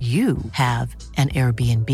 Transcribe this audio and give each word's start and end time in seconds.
you 0.00 0.36
have 0.52 0.96
an 1.16 1.28
Airbnb. 1.28 1.88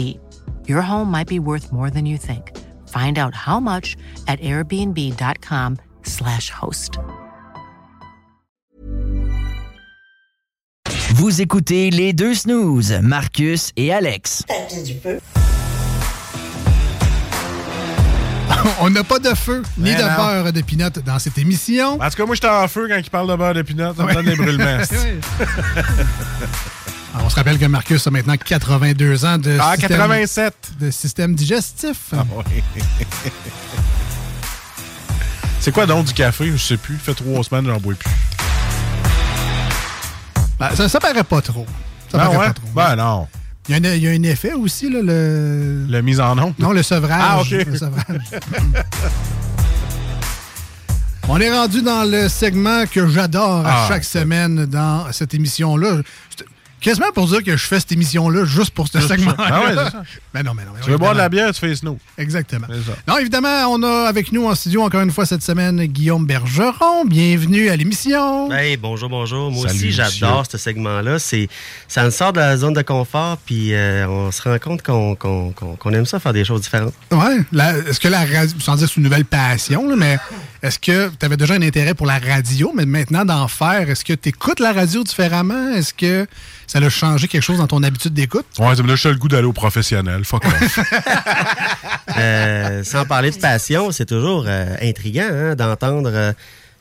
Your 0.66 0.80
home 0.80 1.10
might 1.10 1.28
be 1.28 1.38
worth 1.38 1.70
more 1.72 1.90
than 1.90 2.06
you 2.06 2.16
think. 2.16 2.56
Find 2.88 3.18
out 3.18 3.34
how 3.34 3.60
much 3.60 3.96
at 4.26 4.40
airbnb.com/slash 4.40 6.50
host. 6.50 6.98
Vous 11.14 11.40
écoutez 11.40 11.90
les 11.90 12.12
deux 12.12 12.34
snooze, 12.34 12.92
Marcus 13.02 13.72
et 13.76 13.92
Alex. 13.92 14.44
On 18.80 18.90
n'a 18.90 19.04
pas 19.04 19.18
de 19.18 19.34
feu 19.34 19.62
ni 19.76 19.90
Mais 19.90 19.96
de 19.96 20.02
non. 20.02 20.08
beurre 20.16 20.52
de 20.52 20.60
pinot 20.62 20.90
dans 21.04 21.18
cette 21.18 21.38
émission. 21.38 21.98
En 22.00 22.08
tout 22.10 22.16
cas, 22.16 22.26
moi, 22.26 22.34
j'étais 22.34 22.48
en 22.48 22.66
feu 22.68 22.86
quand 22.88 22.96
il 22.96 23.10
parle 23.10 23.28
de 23.30 23.36
beurre 23.36 23.54
de 23.54 23.62
pinot. 23.62 23.94
Ça 23.94 24.04
me 24.04 24.12
donne 24.14 24.26
des 24.26 24.36
brûlements. 24.36 24.78
Alors, 27.14 27.26
on 27.26 27.30
se 27.30 27.36
rappelle 27.36 27.58
que 27.58 27.64
Marcus 27.66 28.06
a 28.06 28.10
maintenant 28.10 28.36
82 28.36 29.24
ans 29.24 29.38
de, 29.38 29.56
Ah, 29.60 29.72
système, 29.72 29.88
87. 29.98 30.54
de 30.80 30.90
système 30.90 31.34
digestif. 31.34 31.96
Ah, 32.12 32.24
ouais. 32.36 32.62
C'est 35.60 35.72
quoi 35.72 35.86
donc 35.86 36.06
du 36.06 36.12
café? 36.14 36.50
Je 36.52 36.56
sais 36.56 36.76
plus. 36.76 36.96
Fait 36.96 37.14
trois 37.14 37.42
semaines 37.42 37.66
j'en 37.66 37.78
bois 37.80 37.94
plus. 37.94 38.10
Ben, 40.58 40.70
ça, 40.74 40.88
ça 40.88 41.00
paraît 41.00 41.24
pas 41.24 41.40
trop. 41.40 41.66
Ça 42.10 42.18
Ah 42.20 42.24
paraît 42.26 42.36
ouais? 42.36 42.46
pas 42.48 42.52
trop. 42.54 42.66
Ben 42.74 42.96
non. 42.96 43.28
Il 43.68 43.76
y, 43.76 43.86
a 43.86 43.90
un, 43.90 43.94
il 43.94 44.02
y 44.02 44.08
a 44.08 44.12
un 44.12 44.22
effet 44.22 44.54
aussi, 44.54 44.88
là, 44.88 45.00
le... 45.02 45.84
La 45.90 46.00
mise 46.00 46.20
en 46.20 46.38
onde? 46.38 46.54
Non, 46.58 46.72
le 46.72 46.82
sevrage. 46.82 47.20
Ah, 47.22 47.40
OK. 47.42 47.50
Le 47.50 47.76
sevrage. 47.76 48.30
On 51.28 51.38
est 51.38 51.52
rendu 51.52 51.82
dans 51.82 52.10
le 52.10 52.30
segment 52.30 52.84
que 52.90 53.06
j'adore 53.08 53.66
à 53.66 53.84
Ah, 53.84 53.88
chaque 53.88 54.04
semaine 54.04 54.64
dans 54.64 55.12
cette 55.12 55.34
émission-là. 55.34 55.98
Quasiment 56.80 57.10
pour 57.12 57.26
dire 57.26 57.42
que 57.42 57.56
je 57.56 57.66
fais 57.66 57.80
cette 57.80 57.90
émission-là 57.92 58.44
juste 58.44 58.70
pour 58.70 58.86
ce 58.88 58.98
Juste 58.98 59.10
segment. 59.10 59.32
ça. 59.36 59.44
Ah 59.50 59.60
ouais, 59.62 59.66
c'est 59.70 59.90
ça. 59.90 60.02
Mais 60.32 60.42
non, 60.44 60.54
mais 60.54 60.64
non. 60.64 60.70
mais 60.74 60.80
Tu 60.82 60.90
veux 60.90 60.96
boire 60.98 61.12
de 61.14 61.18
la 61.18 61.28
bière, 61.28 61.52
tu 61.52 61.60
fais 61.60 61.74
snow. 61.74 61.98
Exactement. 62.16 62.66
C'est 62.70 62.90
ça. 62.90 62.96
Non, 63.08 63.18
évidemment, 63.18 63.64
on 63.70 63.82
a 63.82 64.06
avec 64.08 64.30
nous 64.32 64.46
en 64.46 64.54
studio 64.54 64.82
encore 64.82 65.00
une 65.00 65.10
fois 65.10 65.26
cette 65.26 65.42
semaine 65.42 65.84
Guillaume 65.86 66.24
Bergeron. 66.24 67.04
Bienvenue 67.04 67.68
à 67.68 67.76
l'émission. 67.76 68.52
Hey, 68.52 68.76
bonjour, 68.76 69.08
bonjour. 69.08 69.50
Moi 69.50 69.66
Salut, 69.68 69.78
aussi, 69.88 69.92
j'adore 69.92 70.44
ce 70.50 70.56
segment-là. 70.58 71.18
C'est, 71.18 71.48
ça 71.88 72.04
nous 72.04 72.10
sort 72.12 72.32
de 72.32 72.38
la 72.40 72.56
zone 72.56 72.74
de 72.74 72.82
confort, 72.82 73.38
puis 73.44 73.74
euh, 73.74 74.06
on 74.08 74.30
se 74.30 74.42
rend 74.42 74.58
compte 74.58 74.82
qu'on, 74.82 75.14
qu'on- 75.16 75.50
qu'on- 75.52 75.74
qu'on 75.76 75.92
aime 75.92 76.06
ça 76.06 76.20
faire 76.20 76.32
des 76.32 76.44
choses 76.44 76.60
différentes. 76.62 76.94
Ouais. 77.10 77.38
la- 77.52 77.76
Est-ce 77.78 77.98
que 77.98 78.08
la 78.08 78.20
radio, 78.20 78.54
sans 78.60 78.76
dire 78.76 78.88
c'est 78.88 78.96
une 78.96 79.02
nouvelle 79.04 79.24
passion, 79.24 79.88
là, 79.88 79.96
mais 79.96 80.18
est-ce 80.62 80.78
que 80.78 81.08
tu 81.08 81.24
avais 81.24 81.36
déjà 81.36 81.54
un 81.54 81.62
intérêt 81.62 81.94
pour 81.94 82.06
la 82.06 82.18
radio, 82.18 82.72
mais 82.74 82.86
maintenant 82.86 83.24
d'en 83.24 83.46
faire, 83.48 83.88
est-ce 83.88 84.04
que 84.04 84.12
tu 84.12 84.30
écoutes 84.30 84.60
la 84.60 84.72
radio 84.72 85.04
différemment? 85.04 85.70
Est-ce 85.70 85.94
que 85.94 86.26
ça 86.66 86.78
a 86.78 86.88
changé 86.88 87.28
quelque 87.28 87.42
chose 87.42 87.58
dans 87.58 87.66
ton 87.66 87.82
habitude 87.82 88.12
d'écoute? 88.12 88.46
Ouais, 88.58 88.74
ça 88.74 88.82
me 88.82 88.88
donne 88.88 88.98
le 89.04 89.18
goût 89.18 89.28
d'aller 89.28 89.46
au 89.46 89.52
professionnel. 89.52 90.24
Fuck 90.24 90.44
off. 90.46 90.78
Euh, 92.16 92.82
sans 92.84 93.04
parler 93.04 93.30
de 93.30 93.36
passion, 93.36 93.92
c'est 93.92 94.06
toujours 94.06 94.46
euh, 94.48 94.74
intriguant 94.82 95.28
hein, 95.30 95.54
d'entendre 95.54 96.10
euh, 96.12 96.32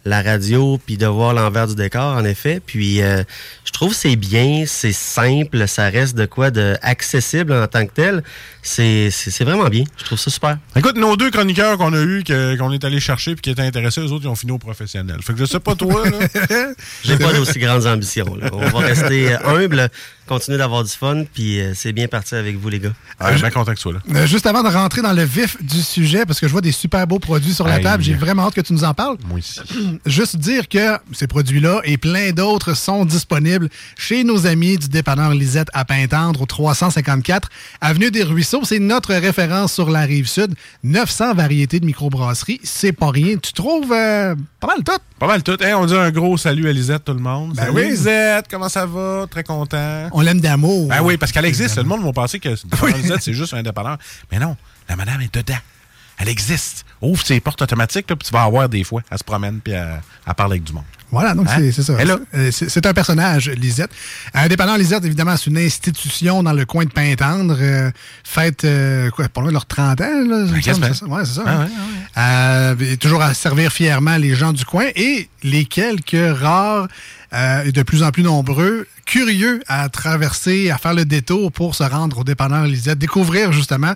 la 0.08 0.22
radio 0.22 0.80
puis 0.86 0.98
de 0.98 1.06
voir 1.06 1.34
l'envers 1.34 1.68
du 1.68 1.76
décor, 1.76 2.16
en 2.16 2.24
effet. 2.24 2.62
Puis 2.66 3.02
euh, 3.02 3.24
je 3.66 3.72
trouve 3.72 3.90
que 3.90 3.96
c'est 3.96 4.16
bien, 4.16 4.64
c'est 4.66 4.94
simple, 4.94 5.68
ça 5.68 5.90
reste 5.90 6.16
de 6.16 6.26
quoi 6.26 6.50
de 6.50 6.78
accessible 6.82 7.54
en 7.54 7.68
tant 7.68 7.86
que 7.86 7.92
tel. 7.94 8.24
C'est, 8.62 9.10
vraiment 9.42 9.70
bien. 9.70 9.84
Je 9.98 10.04
trouve 10.04 10.20
ça 10.20 10.30
super. 10.30 10.58
Écoute, 10.76 10.98
nos 10.98 11.16
deux 11.16 11.32
chroniqueurs 11.32 11.78
qu'on 11.78 11.94
a 11.94 12.02
eu, 12.02 12.24
qu'on 12.26 12.72
est 12.72 12.84
allé 12.84 13.00
chercher 13.00 13.34
puis 13.34 13.42
qui 13.42 13.50
étaient 13.52 13.62
intéressés, 13.62 14.02
eux 14.02 14.12
autres, 14.12 14.26
ils 14.26 14.30
ont 14.30 14.36
fini 14.36 14.52
au 14.52 14.58
professionnel. 14.58 15.18
Fait 15.22 15.34
que 15.34 15.40
je 15.40 15.46
sais 15.46 15.60
pas 15.60 15.76
toi, 15.76 16.04
là. 16.10 16.18
J'ai 17.04 17.18
pas 17.18 17.32
d'aussi 17.34 17.60
grandes 17.60 17.86
ambitions. 17.86 18.36
là. 18.36 18.50
On 18.52 18.70
va 18.70 18.80
rester 18.80 19.34
euh, 19.34 19.38
humble, 19.46 19.90
continuer 20.28 20.58
d'avoir 20.58 20.84
du 20.84 20.92
fun, 20.92 21.24
puis 21.34 21.60
euh, 21.60 21.74
c'est 21.76 21.94
bien 21.94 22.08
parti 22.08 22.36
avec 22.36 22.58
vous, 22.58 22.70
les 22.70 22.80
gars. 22.80 22.94
Ah, 23.20 23.34
je 23.34 23.38
suis 23.44 23.52
content 23.52 23.72
que 23.72 23.78
tu 23.78 23.82
sois 23.82 23.94
là. 23.94 24.00
Euh, 24.16 24.28
juste 24.28 24.46
avant 24.46 24.62
de 24.64 24.70
rentrer 24.70 25.02
dans 25.02 25.14
le 25.14 25.24
vif 25.24 25.58
du 25.64 25.82
sujet, 25.82 26.26
parce 26.26 26.40
que 26.40 26.48
je 26.48 26.52
vois 26.52 26.62
des 26.62 26.72
super 26.72 27.08
beaux 27.08 27.20
produits 27.20 27.54
sur 27.54 27.66
la 27.68 27.76
Aïe. 27.76 27.84
table, 27.84 28.04
j'ai 28.04 28.14
vraiment 28.14 28.44
hâte 28.48 28.54
que 28.54 28.62
tu 28.62 28.74
nous 28.74 28.84
en 28.84 28.94
parles. 28.94 29.18
Moi 29.28 29.40
aussi. 29.40 29.60
Juste 30.06 30.38
dire 30.38 30.68
que 30.70 30.98
ces 31.14 31.28
produits-là 31.28 31.82
et 31.84 31.98
plein 31.98 32.32
d'autres 32.32 32.76
sont 32.76 33.06
disponibles 33.06 33.70
chez 33.98 34.24
nos 34.24 34.46
amis 34.46 34.78
du 34.78 34.88
dépanneur 34.90 35.32
Lisette 35.34 35.70
à 35.74 35.86
Pintendre 35.86 36.42
au 36.42 36.46
354 36.46 37.50
Avenue 37.82 38.12
des 38.12 38.24
Ruisseaux. 38.24 38.62
C'est 38.64 38.80
notre 38.80 39.14
référence 39.14 39.74
sur 39.74 39.90
la 39.90 40.02
rive 40.02 40.28
sud. 40.28 40.54
900 40.84 41.34
variétés 41.34 41.80
de 41.80 41.86
microbrasserie. 41.86 42.60
C'est 42.64 42.92
pas 42.92 43.10
rien. 43.12 43.38
Tu 43.38 43.54
trouves 43.54 43.92
euh, 43.92 44.36
pas 44.60 44.68
mal 44.68 44.84
tout. 44.84 44.92
Pas 45.20 45.28
mal 45.28 45.42
tout. 45.44 45.62
Hey, 45.64 45.74
on 45.74 45.86
dit 45.86 45.96
un 45.96 46.12
gros 46.12 46.38
salut 46.38 46.68
à 46.70 46.72
Lisette, 46.72 47.06
tout 47.06 47.14
le 47.14 47.20
monde. 47.20 47.54
Ben 47.56 47.66
salut 47.66 47.76
oui. 47.76 47.90
Lisette, 47.90 48.46
comment 48.50 48.70
ça 48.70 48.86
va? 48.86 49.26
Très 49.30 49.44
content. 49.44 50.10
On 50.12 50.17
l'aime 50.22 50.40
d'amour. 50.42 50.88
Ben 50.88 51.02
oui, 51.02 51.18
parce 51.18 51.32
qu'elle 51.32 51.46
existe. 51.46 51.78
Le 51.78 51.84
monde 51.84 52.04
va 52.04 52.12
penser 52.14 52.40
que 52.40 52.50
c'est 53.20 53.34
juste 53.34 53.54
un 53.54 53.64
dépanneur. 53.64 53.98
Mais 54.32 54.40
non, 54.40 54.56
la 54.90 54.96
madame 54.96 55.22
est 55.22 55.34
dedans. 55.34 55.58
Elle 56.20 56.30
existe. 56.30 56.84
Ouvre 57.00 57.24
ses 57.24 57.40
portes 57.40 57.62
automatiques, 57.62 58.10
là, 58.10 58.16
puis 58.16 58.28
tu 58.28 58.34
vas 58.34 58.42
avoir 58.44 58.68
des 58.68 58.84
fois. 58.84 59.04
Elle 59.12 59.20
se 59.20 59.24
promène, 59.24 59.60
puis 59.64 59.74
elle, 59.74 60.02
elle 60.26 60.34
parle 60.34 60.54
avec 60.54 60.64
du 60.64 60.74
monde. 60.74 60.84
Voilà, 61.12 61.36
donc 61.36 61.48
Hein? 61.48 61.70
c'est 61.72 61.84
ça. 61.84 61.94
Euh, 61.94 62.50
C'est 62.52 62.86
un 62.86 62.94
personnage, 62.94 63.50
Lisette. 63.52 63.92
Un 64.34 64.48
dépanneur 64.48 64.78
Lisette, 64.80 65.06
évidemment, 65.06 65.38
c'est 65.38 65.46
une 65.52 65.60
institution 65.60 66.42
dans 66.44 66.54
le 66.54 66.66
coin 66.66 66.86
de 66.86 66.90
Pintendre. 66.90 67.56
Euh, 67.62 67.92
fête, 68.24 68.64
euh, 68.66 69.10
quoi, 69.12 69.30
pas 69.30 69.40
loin 69.42 69.50
de 69.50 69.54
leurs 69.54 69.68
30 69.68 70.02
ans, 70.02 70.24
là. 70.28 70.60
quasiment. 70.60 70.88
c'est 70.88 70.94
ça? 70.96 71.06
Ouais, 71.06 71.24
c'est 71.24 71.34
ça. 71.36 71.44
Ah 71.46 71.52
hein? 71.62 71.66
ouais, 71.68 72.84
Euh, 72.92 72.96
toujours 72.98 73.22
à 73.22 73.34
servir 73.36 73.72
fièrement 73.72 74.18
les 74.18 74.34
gens 74.36 74.52
du 74.54 74.66
coin 74.66 74.88
et 74.96 75.30
les 75.44 75.66
quelques 75.66 76.18
rares 76.40 76.88
euh, 77.34 77.64
et 77.66 77.72
de 77.72 77.84
plus 77.84 78.04
en 78.04 78.12
plus 78.12 78.24
nombreux 78.24 78.88
curieux 79.06 79.62
à 79.68 79.88
traverser, 79.90 80.70
à 80.70 80.78
faire 80.78 80.94
le 80.94 81.06
détour 81.06 81.52
pour 81.52 81.76
se 81.76 81.84
rendre 81.84 82.20
au 82.20 82.24
dépanneur 82.24 82.66
Lisette, 82.66 83.00
découvrir 83.00 83.52
justement 83.52 83.94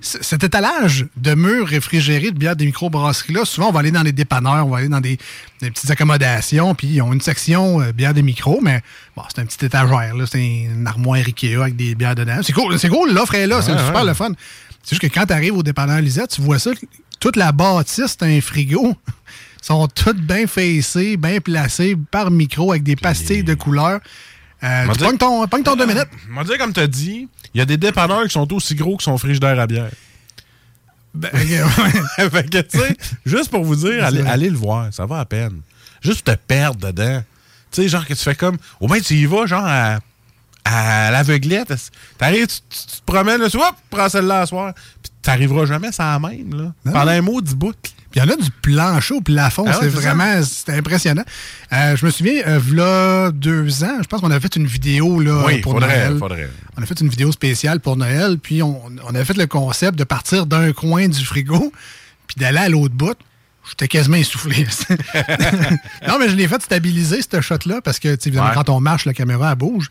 cet 0.00 0.42
étalage 0.44 1.06
de 1.16 1.34
murs 1.34 1.66
réfrigérés 1.66 2.30
de 2.30 2.38
bières 2.38 2.56
des 2.56 2.66
microbrasseries-là. 2.66 3.44
Souvent, 3.44 3.68
on 3.68 3.72
va 3.72 3.80
aller 3.80 3.90
dans 3.90 4.02
les 4.02 4.12
dépanneurs, 4.12 4.66
on 4.66 4.70
va 4.70 4.78
aller 4.78 4.88
dans 4.88 5.00
des, 5.00 5.18
des 5.60 5.70
petites 5.70 5.90
accommodations, 5.90 6.74
puis 6.74 6.86
ils 6.88 7.02
ont 7.02 7.12
une 7.12 7.20
section 7.20 7.80
euh, 7.82 7.92
bières 7.92 8.14
des 8.14 8.22
micros, 8.22 8.60
mais 8.62 8.82
bon, 9.16 9.22
c'est 9.34 9.40
un 9.42 9.46
petit 9.46 9.64
étagère, 9.64 10.14
là, 10.14 10.24
c'est 10.30 10.44
une 10.44 10.86
armoire 10.86 11.18
Ikea 11.18 11.56
avec 11.60 11.76
des 11.76 11.94
bières 11.94 12.14
dedans. 12.14 12.40
C'est 12.42 12.52
cool, 12.52 12.78
c'est 12.78 12.88
cool, 12.88 13.12
l'offre 13.12 13.34
est 13.34 13.46
là, 13.46 13.60
c'est 13.60 13.72
Ouais, 13.72 13.84
super 13.84 14.04
le 14.04 14.14
fun. 14.14 14.30
C'est 14.82 14.90
juste 14.90 15.02
que 15.02 15.06
quand 15.06 15.26
tu 15.26 15.32
arrives 15.32 15.56
au 15.56 15.62
dépanneur 15.62 16.00
Lisette, 16.00 16.30
tu 16.30 16.42
vois 16.42 16.58
ça, 16.58 16.70
toute 17.20 17.36
la 17.36 17.52
bâtisse, 17.52 18.16
c'est 18.18 18.22
un 18.22 18.40
frigo. 18.40 18.94
Sont 19.64 19.88
toutes 19.88 20.20
bien 20.20 20.46
facées, 20.46 21.16
bien 21.16 21.40
placées 21.40 21.96
par 22.10 22.30
micro 22.30 22.72
avec 22.72 22.82
des 22.82 22.96
pastilles 22.96 23.42
de 23.44 23.54
couleurs. 23.54 23.98
Euh, 24.62 24.86
tu 24.92 24.98
pognes 24.98 25.16
ton, 25.16 25.46
ton 25.46 25.74
deux 25.74 25.86
minutes. 25.86 26.08
On 26.30 26.34
va 26.34 26.44
dire, 26.44 26.58
comme 26.58 26.74
tu 26.74 26.80
as 26.80 26.86
dit, 26.86 27.28
il 27.54 27.58
y 27.58 27.60
a 27.62 27.64
des 27.64 27.78
dépanneurs 27.78 28.24
qui 28.24 28.28
sont 28.28 28.52
aussi 28.52 28.74
gros 28.74 28.98
que 28.98 29.02
son 29.02 29.16
frigidaire 29.16 29.58
à 29.58 29.66
bière. 29.66 29.88
Ben, 31.14 31.30
fait 32.30 32.50
que, 32.50 32.60
tu 32.60 32.78
sais, 32.78 32.94
juste 33.24 33.50
pour 33.50 33.64
vous 33.64 33.76
dire, 33.76 34.04
allez, 34.04 34.20
allez 34.26 34.50
le 34.50 34.56
voir, 34.58 34.92
ça 34.92 35.06
va 35.06 35.20
à 35.20 35.24
peine. 35.24 35.60
Juste 36.02 36.26
te 36.26 36.34
perdre 36.34 36.86
dedans. 36.92 37.22
Tu 37.70 37.82
sais, 37.82 37.88
genre 37.88 38.04
que 38.04 38.12
tu 38.12 38.22
fais 38.22 38.34
comme. 38.34 38.58
Au 38.80 38.86
moins, 38.86 39.00
tu 39.00 39.14
y 39.14 39.24
vas, 39.24 39.46
genre, 39.46 39.64
à, 39.64 39.98
à 40.66 41.10
l'aveuglette. 41.10 41.72
T'arrives, 42.18 42.48
tu, 42.48 42.54
tu- 42.68 42.86
tu 42.86 43.00
te 43.00 43.04
promènes, 43.06 43.40
là, 43.40 43.48
tu 43.48 43.56
vois, 43.56 43.74
prends 43.88 44.10
celle-là 44.10 44.42
à 44.42 44.46
soir. 44.46 44.74
Puis 45.02 45.10
t'arriveras 45.22 45.64
jamais 45.64 45.90
sans 45.90 46.04
la 46.04 46.18
même, 46.18 46.52
là. 46.54 46.72
Pendant 46.92 47.12
un 47.12 47.22
mot 47.22 47.40
du 47.40 47.54
bout. 47.54 47.74
Il 48.14 48.20
y 48.20 48.22
en 48.22 48.28
a 48.28 48.36
du 48.36 48.50
plancher 48.62 49.14
au 49.14 49.20
plafond. 49.20 49.64
Ah 49.66 49.72
ouais, 49.72 49.76
c'est 49.80 49.88
vraiment 49.88 50.40
impressionnant. 50.68 51.24
Euh, 51.72 51.96
je 51.96 52.06
me 52.06 52.10
souviens, 52.10 52.42
euh, 52.46 52.58
v'là 52.60 53.30
deux 53.32 53.82
ans, 53.82 53.98
je 54.02 54.06
pense 54.06 54.20
qu'on 54.20 54.30
avait 54.30 54.40
fait 54.40 54.54
une 54.56 54.66
vidéo 54.66 55.20
là, 55.20 55.42
Oui, 55.46 55.60
pour 55.60 55.72
faudrait, 55.72 56.06
Noël. 56.08 56.18
faudrait. 56.18 56.48
On 56.76 56.82
a 56.82 56.86
fait 56.86 57.00
une 57.00 57.08
vidéo 57.08 57.32
spéciale 57.32 57.80
pour 57.80 57.96
Noël, 57.96 58.38
puis 58.38 58.62
on, 58.62 58.80
on 59.04 59.14
avait 59.14 59.24
fait 59.24 59.36
le 59.36 59.46
concept 59.46 59.98
de 59.98 60.04
partir 60.04 60.46
d'un 60.46 60.72
coin 60.72 61.08
du 61.08 61.24
frigo, 61.24 61.72
puis 62.28 62.36
d'aller 62.38 62.58
à 62.58 62.68
l'autre 62.68 62.94
bout. 62.94 63.16
J'étais 63.68 63.88
quasiment 63.88 64.16
essoufflé. 64.18 64.66
non, 66.06 66.18
mais 66.18 66.28
je 66.28 66.36
l'ai 66.36 66.46
fait 66.46 66.62
stabiliser, 66.62 67.20
ce 67.22 67.40
shot-là, 67.40 67.80
parce 67.82 67.98
que, 67.98 68.08
évidemment, 68.08 68.48
Ouais. 68.48 68.54
quand 68.54 68.68
on 68.68 68.80
marche, 68.80 69.06
la 69.06 69.14
caméra, 69.14 69.50
elle 69.52 69.58
bouge. 69.58 69.88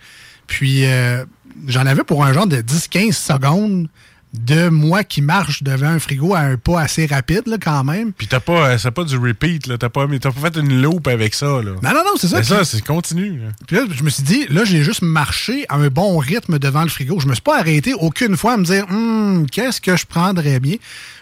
Puis, 0.48 0.86
euh, 0.86 1.26
j'en 1.68 1.86
avais 1.86 2.04
pour 2.04 2.24
un 2.24 2.34
genre 2.34 2.48
de 2.48 2.62
10-15 2.62 3.14
secondes 3.18 3.88
de 4.34 4.70
moi 4.70 5.04
qui 5.04 5.22
marche 5.22 5.62
devant 5.62 5.88
un 5.90 6.00
frigo 6.00 6.34
à 6.34 6.40
un 6.40 6.58
pas 6.58 6.82
assez 6.82 7.06
rapide, 7.06 7.44
là, 7.46 7.58
quand 7.62 7.84
même. 7.84 8.14
Puis 8.14 8.26
t'as 8.26 8.40
pas, 8.40 8.70
euh, 8.70 8.78
c'est 8.80 8.90
pas 8.90 9.04
du 9.04 9.16
repeat, 9.18 9.68
là. 9.68 9.78
T'as 9.78 9.90
pas, 9.90 10.08
mais 10.08 10.18
t'as 10.18 10.32
pas 10.32 10.50
fait 10.52 10.60
une 10.60 10.82
loupe 10.82 11.08
avec 11.08 11.36
ça, 11.36 11.46
là. 11.46 11.72
Non, 11.84 11.90
non, 11.94 12.04
non, 12.04 12.14
c'est 12.18 12.28
ça. 12.28 12.42
C'est 12.44 12.56
ça, 12.56 12.66
c'est 12.66 12.84
continu, 12.84 13.38
là. 13.40 13.50
Puis 13.68 13.76
là, 13.76 13.84
je 13.92 14.02
me 14.04 14.10
suis 14.10 14.24
dit, 14.24 14.48
là, 14.50 14.66
j'ai 14.66 14.84
juste 14.84 15.04
marché 15.04 15.66
à 15.70 15.76
un 15.76 15.88
bon 15.90 16.18
rythme 16.18 16.58
devant 16.58 16.82
le 16.82 16.90
frigo. 16.90 17.20
Je 17.20 17.28
me 17.28 17.34
suis 17.34 17.44
pas 17.44 17.60
arrêté 17.60 17.94
aucune 17.94 18.36
fois 18.36 18.54
à 18.54 18.58
me 18.58 18.66
dire, 18.66 18.86
Hum, 18.90 19.46
qu'est-ce 19.52 19.80
que 19.80 19.96
je 19.96 20.06
prendrais 20.06 20.60
bien? 20.60 20.78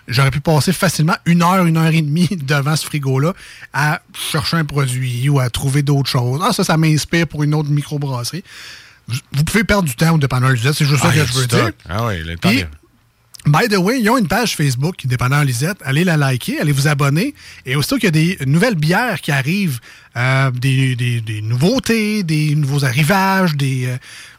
J'aurais 0.08 0.32
pu 0.32 0.40
passer 0.40 0.72
facilement 0.74 1.16
une 1.26 1.44
heure, 1.44 1.66
une 1.66 1.78
heure 1.78 1.88
et 1.94 2.02
demie 2.02 2.30
devant 2.42 2.76
ce 2.76 2.86
frigo-là 2.86 3.34
à 3.74 4.02
chercher 4.32 4.58
un 4.58 4.66
produit 4.66 5.28
ou 5.30 5.40
à 5.40 5.50
trouver 5.50 5.84
d'autres 5.84 6.10
choses. 6.10 6.42
Ah, 6.44 6.54
ça, 6.54 6.64
ça 6.64 6.78
m'inspire 6.78 7.28
pour 7.28 7.44
une 7.44 7.54
autre 7.54 7.70
microbrasserie. 7.70 8.44
Vous 9.34 9.44
pouvez 9.44 9.64
perdre 9.66 9.88
du 9.90 9.96
temps 9.96 10.16
au 10.16 10.18
dépanneur 10.18 10.52
Lisette, 10.52 10.74
c'est 10.76 10.86
juste 10.86 11.02
Ah, 11.04 11.10
ça 11.10 11.16
y 11.16 11.20
que 11.20 11.26
je 11.28 11.34
veux 11.34 11.44
stock. 11.44 11.60
dire. 11.62 11.72
Ah 11.90 12.08
oui, 12.08 12.24
le 12.24 12.38
temps. 12.38 12.50
By 13.48 13.68
the 13.68 13.78
way, 13.78 14.00
ils 14.00 14.10
ont 14.10 14.18
une 14.18 14.28
page 14.28 14.56
Facebook, 14.56 15.06
Dépendant 15.06 15.42
Lisette. 15.42 15.80
Allez 15.84 16.04
la 16.04 16.16
liker, 16.16 16.60
allez 16.60 16.72
vous 16.72 16.88
abonner. 16.88 17.34
Et 17.66 17.76
aussitôt 17.76 17.96
qu'il 17.96 18.06
y 18.06 18.08
a 18.08 18.12
des 18.12 18.38
nouvelles 18.46 18.76
bières 18.76 19.20
qui 19.20 19.32
arrivent, 19.32 19.80
euh, 20.18 20.52
des, 20.52 20.96
des- 20.96 21.22
des 21.22 21.42
nouveautés, 21.42 22.24
des 22.24 22.56
nouveaux 22.56 22.84
arrivages, 22.84 23.56
des 23.56 23.86
euh, 23.88 23.98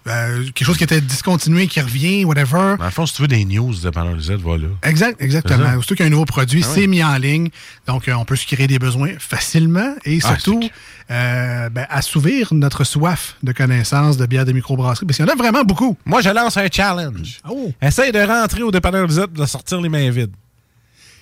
euh, 0.08 0.44
quelque 0.54 0.66
chose 0.66 0.76
qui 0.76 0.84
était 0.84 1.00
discontinué 1.00 1.66
qui 1.68 1.80
revient, 1.80 2.24
whatever. 2.24 2.74
Dans 2.78 2.84
le 2.84 2.90
fond, 2.90 3.06
si 3.06 3.14
tu 3.14 3.22
veux 3.22 3.28
des 3.28 3.44
news 3.44 3.72
de 3.74 3.88
pendant 3.90 4.12
Lisette, 4.12 4.40
voilà. 4.40 4.66
Exact, 4.82 5.20
exactement. 5.22 5.74
Aussitôt 5.76 5.94
qu'il 5.94 6.02
y 6.04 6.06
a 6.06 6.08
un 6.08 6.10
nouveau 6.10 6.24
produit, 6.24 6.62
Ah 6.64 6.68
c'est 6.74 6.86
mis 6.88 7.02
en 7.04 7.16
ligne. 7.16 7.48
Donc, 7.86 8.08
euh, 8.08 8.12
on 8.14 8.24
peut 8.24 8.34
se 8.36 8.44
créer 8.46 8.66
des 8.66 8.78
besoins 8.80 9.12
facilement 9.18 9.94
et 10.04 10.18
Ah, 10.24 10.36
surtout 10.36 10.60
ben, 11.08 11.86
assouvir 11.88 12.52
notre 12.52 12.84
soif 12.84 13.36
de 13.42 13.52
connaissances 13.52 14.16
de 14.16 14.26
bières 14.26 14.44
de 14.44 14.52
microbrasserie. 14.52 15.06
Parce 15.06 15.16
qu'il 15.18 15.26
y 15.26 15.28
en 15.28 15.32
a 15.32 15.36
vraiment 15.36 15.62
beaucoup. 15.64 15.96
Moi, 16.04 16.20
je 16.20 16.30
lance 16.30 16.56
un 16.56 16.66
challenge. 16.70 17.38
Oh. 17.48 17.70
Essaye 17.80 18.10
de 18.12 18.18
rentrer 18.20 18.62
au 18.62 18.70
dépanneur 18.72 19.04
et 19.10 19.26
de 19.28 19.46
sortir 19.46 19.80
les 19.80 19.88
mains 19.88 20.10
vides. 20.10 20.32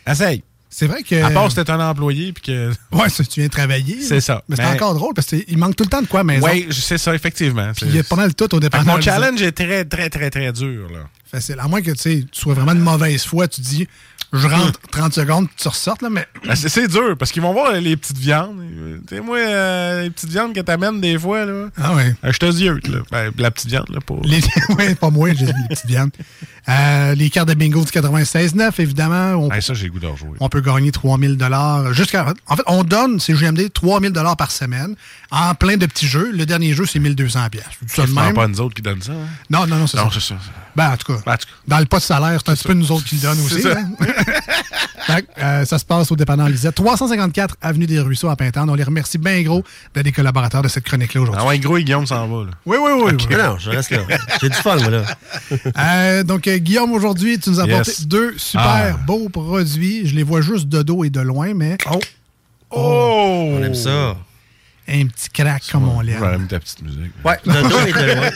Essaye. 0.06 0.42
C'est 0.72 0.86
vrai 0.86 1.02
que. 1.02 1.20
À 1.22 1.30
part 1.30 1.50
si 1.50 1.56
t'es 1.56 1.68
un 1.70 1.80
employé 1.80 2.32
puis 2.32 2.42
que. 2.42 2.70
Ouais, 2.92 3.08
ça, 3.08 3.24
tu 3.24 3.40
viens 3.40 3.48
travailler. 3.48 4.00
C'est 4.02 4.20
ça. 4.20 4.42
Mais 4.48 4.56
c'est 4.56 4.64
encore 4.64 4.94
drôle 4.94 5.14
parce 5.14 5.26
qu'il 5.28 5.58
manque 5.58 5.76
tout 5.76 5.84
le 5.84 5.90
temps 5.90 6.02
de 6.02 6.06
quoi 6.06 6.20
à 6.20 6.24
maison. 6.24 6.46
Oui, 6.46 6.68
c'est 6.70 6.98
ça, 6.98 7.14
effectivement. 7.14 7.72
Puis 7.76 7.86
il 7.86 7.96
y 7.96 7.98
a 7.98 8.04
pas 8.04 8.16
mal 8.16 8.34
tout 8.34 8.52
au 8.54 8.60
dépanneur. 8.60 8.96
Mon 8.96 9.00
challenge 9.00 9.42
est 9.42 9.52
très, 9.52 9.84
très, 9.84 10.08
très, 10.10 10.30
très 10.30 10.52
dur, 10.52 10.88
là. 10.92 11.00
Facile. 11.30 11.56
À 11.60 11.68
moins 11.68 11.80
que 11.80 11.92
tu 11.92 12.26
sois 12.32 12.54
vraiment 12.54 12.74
de 12.74 12.80
mauvaise 12.80 13.22
foi, 13.24 13.46
tu 13.46 13.60
dis, 13.60 13.86
je 14.32 14.46
rentre 14.48 14.80
30 14.90 15.14
secondes, 15.14 15.46
tu 15.56 15.68
ressortes, 15.68 16.02
là, 16.02 16.10
mais. 16.10 16.26
Ben, 16.44 16.56
c'est- 16.56 16.88
dur, 16.88 17.16
parce 17.16 17.30
qu'ils 17.30 17.42
vont 17.42 17.52
voir 17.52 17.72
les 17.72 17.96
petites 17.96 18.18
viandes. 18.18 18.56
Tu 19.08 19.14
sais, 19.14 19.20
moi, 19.22 19.38
euh, 19.38 20.02
les 20.02 20.10
petites 20.10 20.30
viandes 20.30 20.52
que 20.52 20.60
t'amènes 20.60 21.00
des 21.00 21.16
fois, 21.16 21.44
là. 21.44 21.68
Ah 21.80 21.94
ouais. 21.94 22.14
euh, 22.24 22.32
Je 22.32 22.38
te 22.38 22.50
dis, 22.50 22.66
là. 22.66 22.98
Ben, 23.12 23.32
la 23.38 23.50
petite 23.52 23.68
viande, 23.68 23.88
là, 23.90 24.00
pour. 24.04 24.20
Les... 24.24 24.40
ouais, 24.76 24.94
pas 24.96 25.10
moi, 25.10 25.32
j'ai 25.34 25.46
les 25.46 25.52
petites 25.68 25.86
viandes. 25.86 26.10
Euh, 26.70 27.14
les 27.16 27.30
cartes 27.30 27.48
de 27.48 27.54
bingo 27.54 27.84
du 27.84 27.90
96.9, 27.90 28.70
évidemment. 28.78 29.32
On, 29.34 29.50
Hey, 29.50 29.60
ça, 29.60 29.74
j'ai 29.74 29.88
goût 29.88 29.98
d'en 29.98 30.14
jouer. 30.14 30.30
on 30.38 30.48
peut 30.48 30.60
gagner 30.60 30.92
3000 30.92 31.36
dollars 31.36 31.92
jusqu'à 31.92 32.32
En 32.46 32.54
fait, 32.56 32.62
on 32.66 32.84
donne, 32.84 33.18
c'est 33.18 33.32
GMD, 33.34 33.72
3000 33.72 34.12
dollars 34.12 34.36
par 34.36 34.50
semaine 34.52 34.94
en 35.32 35.54
plein 35.54 35.76
de 35.76 35.86
petits 35.86 36.06
jeux. 36.06 36.30
Le 36.32 36.46
dernier 36.46 36.72
jeu, 36.74 36.86
c'est 36.86 36.98
1200 37.00 37.48
pièces. 37.50 37.64
C'est 37.88 38.06
pas 38.14 38.46
nous 38.46 38.60
autres 38.60 38.74
qui 38.74 38.82
donnent 38.82 39.02
ça, 39.02 39.12
hein? 39.12 39.26
Non, 39.50 39.66
non, 39.66 39.76
non, 39.76 39.86
c'est 39.86 39.96
ça. 39.96 40.04
Non, 40.04 40.10
c'est 40.10 40.20
ça. 40.20 40.36
Ben, 40.76 40.90
en 40.92 40.96
tout 40.96 41.12
cas, 41.12 41.20
Ben, 41.26 41.32
en 41.32 41.36
tout 41.36 41.46
cas. 41.46 41.52
dans 41.66 41.78
le 41.80 41.86
pas 41.86 41.98
de 41.98 42.02
salaire, 42.04 42.40
c'est 42.44 42.52
un 42.52 42.54
petit 42.54 42.68
peu 42.68 42.74
nous 42.74 42.92
autres 42.92 43.04
qui 43.04 43.16
le 43.16 43.22
donnent 43.22 43.40
aussi. 43.44 43.62
euh, 45.38 45.64
ça 45.64 45.78
se 45.78 45.84
passe 45.84 46.10
au 46.12 46.16
dépendant 46.16 46.46
Lisette. 46.46 46.74
354 46.74 47.56
Avenue 47.60 47.86
des 47.86 48.00
Ruisseaux 48.00 48.28
à 48.28 48.36
Pintante. 48.36 48.68
On 48.68 48.74
les 48.74 48.84
remercie 48.84 49.18
bien 49.18 49.40
gros 49.42 49.62
d'être 49.94 50.04
des 50.04 50.12
collaborateurs 50.12 50.62
de 50.62 50.68
cette 50.68 50.84
chronique-là 50.84 51.20
aujourd'hui. 51.22 51.42
Ah 51.44 51.48
ouais, 51.48 51.58
gros, 51.58 51.76
et 51.76 51.84
Guillaume 51.84 52.06
s'en 52.06 52.26
va, 52.28 52.44
là. 52.44 52.50
Oui, 52.66 52.76
oui, 52.80 52.90
oui. 52.94 53.12
oui. 53.28 53.36
Non, 53.36 53.44
non, 53.52 53.58
je 53.58 53.70
reste 53.70 53.90
là. 53.90 54.02
J'ai 54.40 54.48
du 54.48 54.56
fun, 54.56 54.76
moi, 54.76 54.90
là. 54.90 55.02
Euh, 55.78 56.22
donc, 56.22 56.46
euh, 56.48 56.58
Guillaume, 56.58 56.92
aujourd'hui, 56.92 57.38
tu 57.38 57.50
nous 57.50 57.60
as 57.60 57.64
apporté 57.64 57.90
Yes. 57.90 58.06
deux 58.06 58.34
super 58.38 58.96
Ah. 58.96 59.00
beaux 59.06 59.28
produits. 59.28 60.06
Je 60.06 60.14
les 60.14 60.22
vois 60.22 60.40
juste 60.40 60.68
de 60.68 60.82
dos 60.82 61.04
et 61.04 61.10
de 61.10 61.20
loin, 61.20 61.52
mais 61.54 61.76
oh, 61.90 62.00
Oh! 62.70 63.54
On 63.58 63.62
aime 63.64 63.74
ça. 63.74 64.16
un 64.88 65.06
petit 65.06 65.28
crack 65.32 65.62
comme 65.70 65.88
on 65.88 66.00
l'aime. 66.00 66.38
Mis 66.40 66.46
ta 66.48 66.58
petite 66.60 66.82
musique. 66.82 67.12
Ouais, 67.24 67.38
de 67.44 67.68
dos 67.68 67.80
et 67.86 67.92
de 67.92 68.14
loin. 68.14 68.30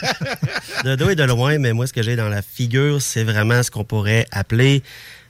De 0.83 0.95
dos 0.95 1.09
et 1.09 1.15
de 1.15 1.23
loin, 1.23 1.57
mais 1.57 1.73
moi, 1.73 1.87
ce 1.87 1.93
que 1.93 2.01
j'ai 2.01 2.15
dans 2.15 2.29
la 2.29 2.41
figure, 2.41 3.01
c'est 3.01 3.23
vraiment 3.23 3.61
ce 3.63 3.71
qu'on 3.71 3.83
pourrait 3.83 4.25
appeler 4.31 4.83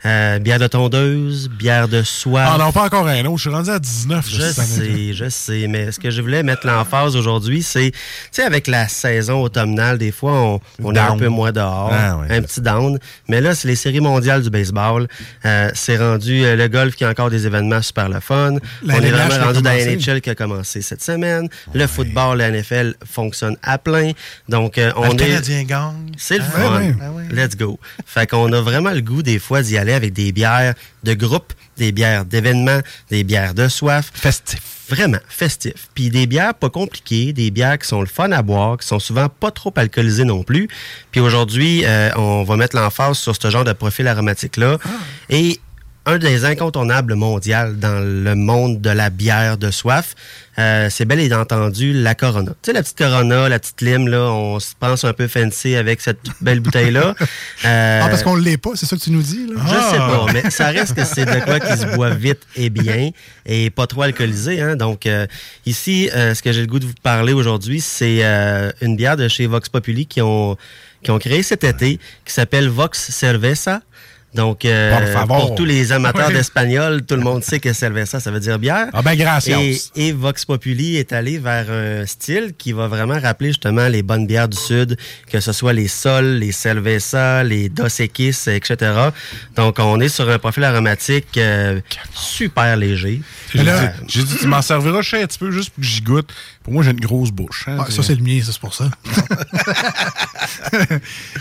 euh, 0.05 0.39
bière 0.39 0.59
de 0.59 0.67
tondeuse, 0.67 1.49
bière 1.49 1.87
de 1.87 2.03
soie. 2.03 2.43
Ah 2.45 2.57
non, 2.59 2.71
pas 2.71 2.83
encore 2.85 3.07
un 3.07 3.25
autre. 3.25 3.37
Je 3.37 3.41
suis 3.41 3.49
rendu 3.49 3.69
à 3.69 3.79
19. 3.79 4.25
Je 4.29 4.41
sais, 4.41 5.13
je 5.13 5.29
sais, 5.29 5.67
mais 5.67 5.91
ce 5.91 5.99
que 5.99 6.09
je 6.11 6.21
voulais 6.21 6.43
mettre 6.43 6.67
l'emphase 6.67 7.15
aujourd'hui, 7.15 7.63
c'est, 7.63 7.91
tu 7.91 7.97
sais, 8.31 8.43
avec 8.43 8.67
la 8.67 8.87
saison 8.87 9.41
automnale, 9.41 9.97
des 9.97 10.11
fois, 10.11 10.33
on, 10.33 10.59
on 10.83 10.93
est 10.93 10.99
un 10.99 11.17
peu 11.17 11.27
moins 11.27 11.51
dehors, 11.51 11.91
Ah 11.91 12.17
ouais. 12.17 12.37
un 12.37 12.41
petit 12.41 12.61
down. 12.61 12.99
Mais 13.27 13.41
là, 13.41 13.55
c'est 13.55 13.67
les 13.67 13.75
séries 13.75 13.99
mondiales 13.99 14.41
du 14.43 14.49
baseball. 14.49 15.07
Euh, 15.45 15.69
c'est 15.73 15.97
rendu 15.97 16.43
euh, 16.43 16.55
le 16.55 16.67
golf 16.67 16.95
qui 16.95 17.03
a 17.03 17.09
encore 17.09 17.29
des 17.29 17.45
événements 17.47 17.81
super 17.81 18.09
le 18.09 18.19
fun. 18.19 18.53
La 18.83 18.95
on 18.95 19.01
est 19.01 19.11
vraiment 19.11 19.45
rendu 19.45 19.61
dans 19.61 19.69
la. 19.71 19.85
NHL 19.85 20.21
qui 20.21 20.29
a 20.29 20.35
commencé 20.35 20.81
cette 20.81 21.01
semaine. 21.03 21.47
Le 21.73 21.87
football, 21.87 22.37
la 22.37 22.51
NFL 22.51 22.95
fonctionne 23.05 23.57
à 23.63 23.77
plein. 23.77 24.11
Donc, 24.49 24.77
euh, 24.77 24.91
on 24.95 25.07
Le 25.07 25.13
est... 25.13 25.15
Canadien. 25.15 25.93
C'est 26.17 26.37
le 26.37 26.43
Ah, 26.47 26.51
fun. 26.59 26.79
ouais. 26.79 26.95
Ah. 27.01 27.05
Let's 27.31 27.55
go. 27.55 27.79
Fait 28.05 28.27
qu'on 28.27 28.51
a 28.53 28.61
vraiment 28.61 28.91
le 28.91 29.01
goût 29.01 29.23
des 29.23 29.39
fois 29.39 29.61
d'y 29.61 29.77
aller 29.77 29.93
avec 29.93 30.13
des 30.13 30.31
bières 30.31 30.73
de 31.03 31.13
groupe, 31.13 31.53
des 31.77 31.91
bières 31.91 32.25
d'événements, 32.25 32.79
des 33.09 33.23
bières 33.23 33.53
de 33.53 33.67
soif. 33.67 34.11
Festif. 34.13 34.61
Vraiment 34.87 35.19
festif. 35.27 35.89
Puis 35.95 36.09
des 36.09 36.27
bières 36.27 36.53
pas 36.53 36.69
compliquées, 36.69 37.33
des 37.33 37.49
bières 37.49 37.79
qui 37.79 37.87
sont 37.87 38.01
le 38.01 38.07
fun 38.07 38.31
à 38.31 38.41
boire, 38.43 38.77
qui 38.77 38.87
sont 38.87 38.99
souvent 38.99 39.29
pas 39.29 39.49
trop 39.49 39.73
alcoolisées 39.75 40.25
non 40.25 40.43
plus. 40.43 40.67
Puis 41.11 41.21
aujourd'hui, 41.21 41.83
euh, 41.85 42.11
on 42.15 42.43
va 42.43 42.55
mettre 42.55 42.75
l'emphase 42.75 43.17
sur 43.17 43.35
ce 43.35 43.49
genre 43.49 43.63
de 43.63 43.73
profil 43.73 44.07
aromatique-là. 44.07 44.77
Et 45.29 45.59
un 46.07 46.17
des 46.19 46.45
incontournables 46.45 47.15
mondial 47.15 47.79
dans 47.79 47.99
le 47.99 48.35
monde 48.35 48.79
de 48.81 48.89
la 48.91 49.09
bière 49.09 49.57
de 49.57 49.71
soif, 49.71 50.13
euh, 50.59 50.87
c'est 50.91 51.05
bel 51.05 51.19
et 51.19 51.33
entendu 51.33 51.93
la 51.93 52.13
Corona. 52.15 52.51
Tu 52.61 52.67
sais, 52.67 52.73
la 52.73 52.83
petite 52.83 52.97
Corona, 52.97 53.49
la 53.49 53.57
petite 53.59 53.81
lime, 53.81 54.07
là, 54.07 54.21
on 54.31 54.59
se 54.59 54.73
pense 54.79 55.03
un 55.03 55.13
peu 55.13 55.27
fancy 55.27 55.75
avec 55.75 56.01
cette 56.01 56.19
belle 56.41 56.59
bouteille-là. 56.59 57.15
Euh, 57.65 58.01
Ah, 58.03 58.09
parce 58.09 58.21
qu'on 58.21 58.37
ne 58.37 58.41
l'est 58.43 58.57
pas, 58.57 58.71
c'est 58.75 58.85
ça 58.85 58.95
que 58.95 59.01
tu 59.01 59.09
nous 59.11 59.21
dis, 59.23 59.47
là? 59.47 59.61
je 59.65 59.69
sais 59.71 59.97
Ah. 59.99 60.25
pas, 60.25 60.33
mais 60.33 60.49
ça 60.51 60.67
reste 60.67 60.93
que 60.93 61.03
c'est 61.03 61.25
de 61.25 61.43
quoi 61.43 61.59
qui 61.59 61.75
se 61.77 61.85
boit 61.95 62.09
vite 62.13 62.41
et 62.55 62.69
bien 62.69 63.09
et 63.45 63.69
pas 63.71 63.87
trop 63.87 64.03
alcoolisé. 64.03 64.61
Hein? 64.61 64.75
Donc 64.75 65.05
euh, 65.07 65.25
ici, 65.65 66.09
euh, 66.13 66.35
ce 66.35 66.43
que 66.43 66.51
j'ai 66.51 66.61
le 66.61 66.67
goût 66.67 66.79
de 66.79 66.85
vous 66.85 66.93
parler 67.01 67.33
aujourd'hui, 67.33 67.81
c'est 67.81 68.19
euh, 68.23 68.71
une 68.81 68.95
bière 68.95 69.17
de 69.17 69.27
chez 69.27 69.47
Vox 69.47 69.69
Populi 69.69 70.05
qui 70.05 70.21
ont 70.21 70.57
qui 71.01 71.11
ont 71.11 71.19
créé 71.19 71.41
cet 71.43 71.63
été, 71.63 71.99
qui 72.25 72.33
s'appelle 72.33 72.67
Vox 72.69 73.09
Cerveza. 73.11 73.81
Donc, 74.35 74.65
euh, 74.65 75.23
pour 75.27 75.55
tous 75.55 75.63
les 75.65 75.91
amateurs 75.93 76.27
Oui. 76.27 76.33
d'espagnol, 76.33 77.03
tout 77.05 77.15
le 77.15 77.21
monde 77.21 77.43
sait 77.43 77.59
que 77.59 77.71
cerveza, 77.73 78.19
ça 78.19 78.31
veut 78.31 78.39
dire 78.41 78.59
bière. 78.59 78.87
Ah 78.93 79.01
ben, 79.01 79.15
gracias. 79.15 79.59
Et, 79.61 79.77
et 79.95 80.11
Vox 80.11 80.43
Populi 80.45 80.97
est 80.97 81.13
allé 81.13 81.37
vers 81.37 81.71
un 81.71 82.05
style 82.05 82.51
qui 82.57 82.73
va 82.73 82.87
vraiment 82.87 83.17
rappeler 83.19 83.49
justement 83.49 83.87
les 83.87 84.03
bonnes 84.03 84.27
bières 84.27 84.49
du 84.49 84.57
Sud, 84.57 84.97
que 85.31 85.39
ce 85.39 85.53
soit 85.53 85.73
les 85.73 85.87
Sol, 85.87 86.25
les 86.39 86.51
Cerveza, 86.51 87.43
les 87.43 87.69
Dos 87.69 87.87
Equis, 87.99 88.35
etc. 88.47 88.75
Donc, 89.55 89.79
on 89.79 89.99
est 90.01 90.09
sur 90.09 90.29
un 90.29 90.37
profil 90.37 90.65
aromatique 90.65 91.37
euh, 91.37 91.79
super 92.13 92.75
léger. 92.75 93.21
Là- 93.53 93.93
j'ai 94.07 94.23
dit, 94.23 94.35
tu 94.41 94.47
m'en 94.47 94.61
serviras, 94.61 95.01
sais, 95.01 95.21
un 95.23 95.27
petit 95.27 95.39
peu, 95.39 95.51
juste 95.51 95.69
pour 95.69 95.81
que 95.81 95.87
j'y 95.87 96.01
goûte. 96.01 96.29
Pour 96.65 96.73
moi, 96.73 96.83
j'ai 96.83 96.91
une 96.91 96.99
grosse 96.99 97.29
bouche. 97.31 97.65
hein, 97.67 97.77
Ah, 97.79 97.85
ça, 97.91 98.01
c'est 98.03 98.15
le 98.15 98.23
mien, 98.23 98.41
ça, 98.43 98.51
c'est 98.51 98.59
pour 98.59 98.73
ça. 98.73 98.89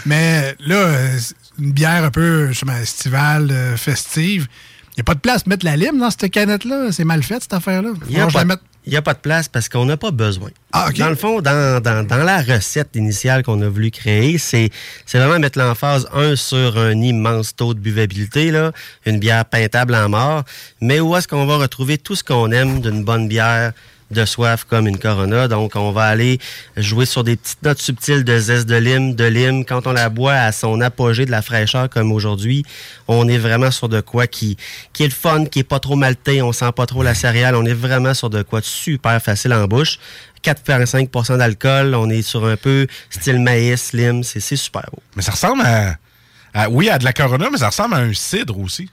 Mais 0.07 0.55
là, 0.61 1.19
c'est 1.19 1.35
une 1.59 1.73
bière 1.73 2.05
un 2.05 2.11
peu 2.11 2.49
justement, 2.49 2.77
estivale, 2.77 3.49
euh, 3.51 3.77
festive. 3.77 4.47
Il 4.93 4.99
n'y 4.99 5.01
a 5.01 5.05
pas 5.05 5.15
de 5.15 5.21
place 5.21 5.43
pour 5.43 5.51
mettre 5.51 5.65
la 5.65 5.77
lime 5.77 5.99
dans 5.99 6.11
cette 6.11 6.31
canette-là? 6.31 6.93
C'est 6.93 7.05
mal 7.05 7.23
fait, 7.23 7.43
cette 7.43 7.53
affaire-là. 7.55 7.91
Il 8.09 8.15
n'y 8.15 8.21
a, 8.21 8.29
pas- 8.29 8.45
mette- 8.45 8.61
il 8.87 8.93
y 8.93 8.97
a 8.97 9.03
pas 9.03 9.15
de 9.15 9.19
place 9.19 9.49
parce 9.49 9.69
qu'on 9.69 9.87
n'a 9.87 9.97
pas 9.97 10.13
besoin. 10.13 10.51
Ah. 10.73 10.91
Dans 10.97 11.09
le 11.09 11.17
fond, 11.17 11.41
dans, 11.41 11.83
dans, 11.83 12.07
dans 12.07 12.23
la 12.23 12.41
recette 12.43 12.91
initiale 12.95 13.43
qu'on 13.43 13.61
a 13.63 13.69
voulu 13.69 13.91
créer, 13.91 14.39
c'est 14.39 14.71
c'est 15.05 15.19
vraiment 15.19 15.41
mettre 15.41 15.59
l'emphase, 15.59 16.07
un, 16.15 16.37
sur 16.37 16.79
un 16.79 16.93
immense 17.01 17.57
taux 17.57 17.75
de 17.75 17.81
buvabilité, 17.81 18.53
là, 18.53 18.71
une 19.07 19.19
bière 19.19 19.45
peintable 19.47 19.95
en 19.97 20.09
mort, 20.11 20.45
mais 20.81 21.01
où 21.01 21.17
est-ce 21.17 21.27
qu'on 21.27 21.47
va 21.47 21.57
retrouver 21.57 21.99
tout 21.99 22.15
ce 22.15 22.23
qu'on 22.23 22.53
aime 22.53 22.81
d'une 22.81 23.03
bonne 23.03 23.27
bière 23.27 23.73
de 24.11 24.25
soif 24.25 24.65
comme 24.65 24.87
une 24.87 24.99
Corona. 24.99 25.49
Donc, 25.49 25.77
on 25.77 25.93
va 25.93 26.05
aller 26.05 26.39
jouer 26.77 27.07
sur 27.07 27.25
des 27.25 27.37
petites 27.37 27.63
notes 27.63 27.81
subtiles 27.81 28.25
de 28.25 28.39
zeste 28.39 28.67
de 28.67 28.77
lime, 28.77 29.15
de 29.15 29.25
lime. 29.25 29.65
Quand 29.65 29.87
on 29.87 29.93
la 29.93 30.09
boit 30.09 30.35
à 30.35 30.53
son 30.53 30.81
apogée 30.81 31.27
de 31.27 31.31
la 31.31 31.43
fraîcheur 31.43 31.89
comme 31.89 32.13
aujourd'hui, 32.13 32.65
on 33.09 33.29
est 33.29 33.39
vraiment 33.39 33.71
sur 33.71 33.89
de 33.89 34.01
quoi 34.01 34.27
qui, 34.27 34.57
qui 34.93 35.05
est 35.05 35.09
le 35.09 35.13
fun, 35.13 35.47
qui 35.47 35.61
est 35.61 35.65
pas 35.65 35.81
trop 35.81 35.97
maltais, 35.97 36.43
on 36.43 36.53
sent 36.53 36.73
pas 36.77 36.87
trop 36.87 37.03
la 37.03 37.15
céréale. 37.15 37.57
On 37.57 37.65
est 37.65 37.75
vraiment 37.75 38.15
sur 38.15 38.31
de 38.31 38.43
quoi 38.43 38.61
de 38.61 38.67
super 38.67 39.21
facile 39.23 39.53
en 39.53 39.67
bouche. 39.67 39.99
4,5% 40.45 41.39
d'alcool, 41.39 41.95
on 41.95 42.11
est 42.11 42.23
sur 42.23 42.45
un 42.45 42.57
peu 42.57 42.87
style 43.09 43.41
maïs, 43.41 43.93
lime, 43.93 44.23
c'est 44.23 44.41
super 44.41 44.85
beau. 44.93 45.03
Mais 45.17 45.23
ça 45.23 45.33
ressemble 45.33 45.63
à, 45.65 46.69
Oui, 46.69 46.91
à 46.91 46.99
de 46.99 47.05
la 47.05 47.13
Corona, 47.13 47.49
mais 47.51 47.59
ça 47.59 47.69
ressemble 47.69 47.95
à 47.95 47.99
un 47.99 48.13
cidre 48.13 48.59
aussi. 48.59 48.91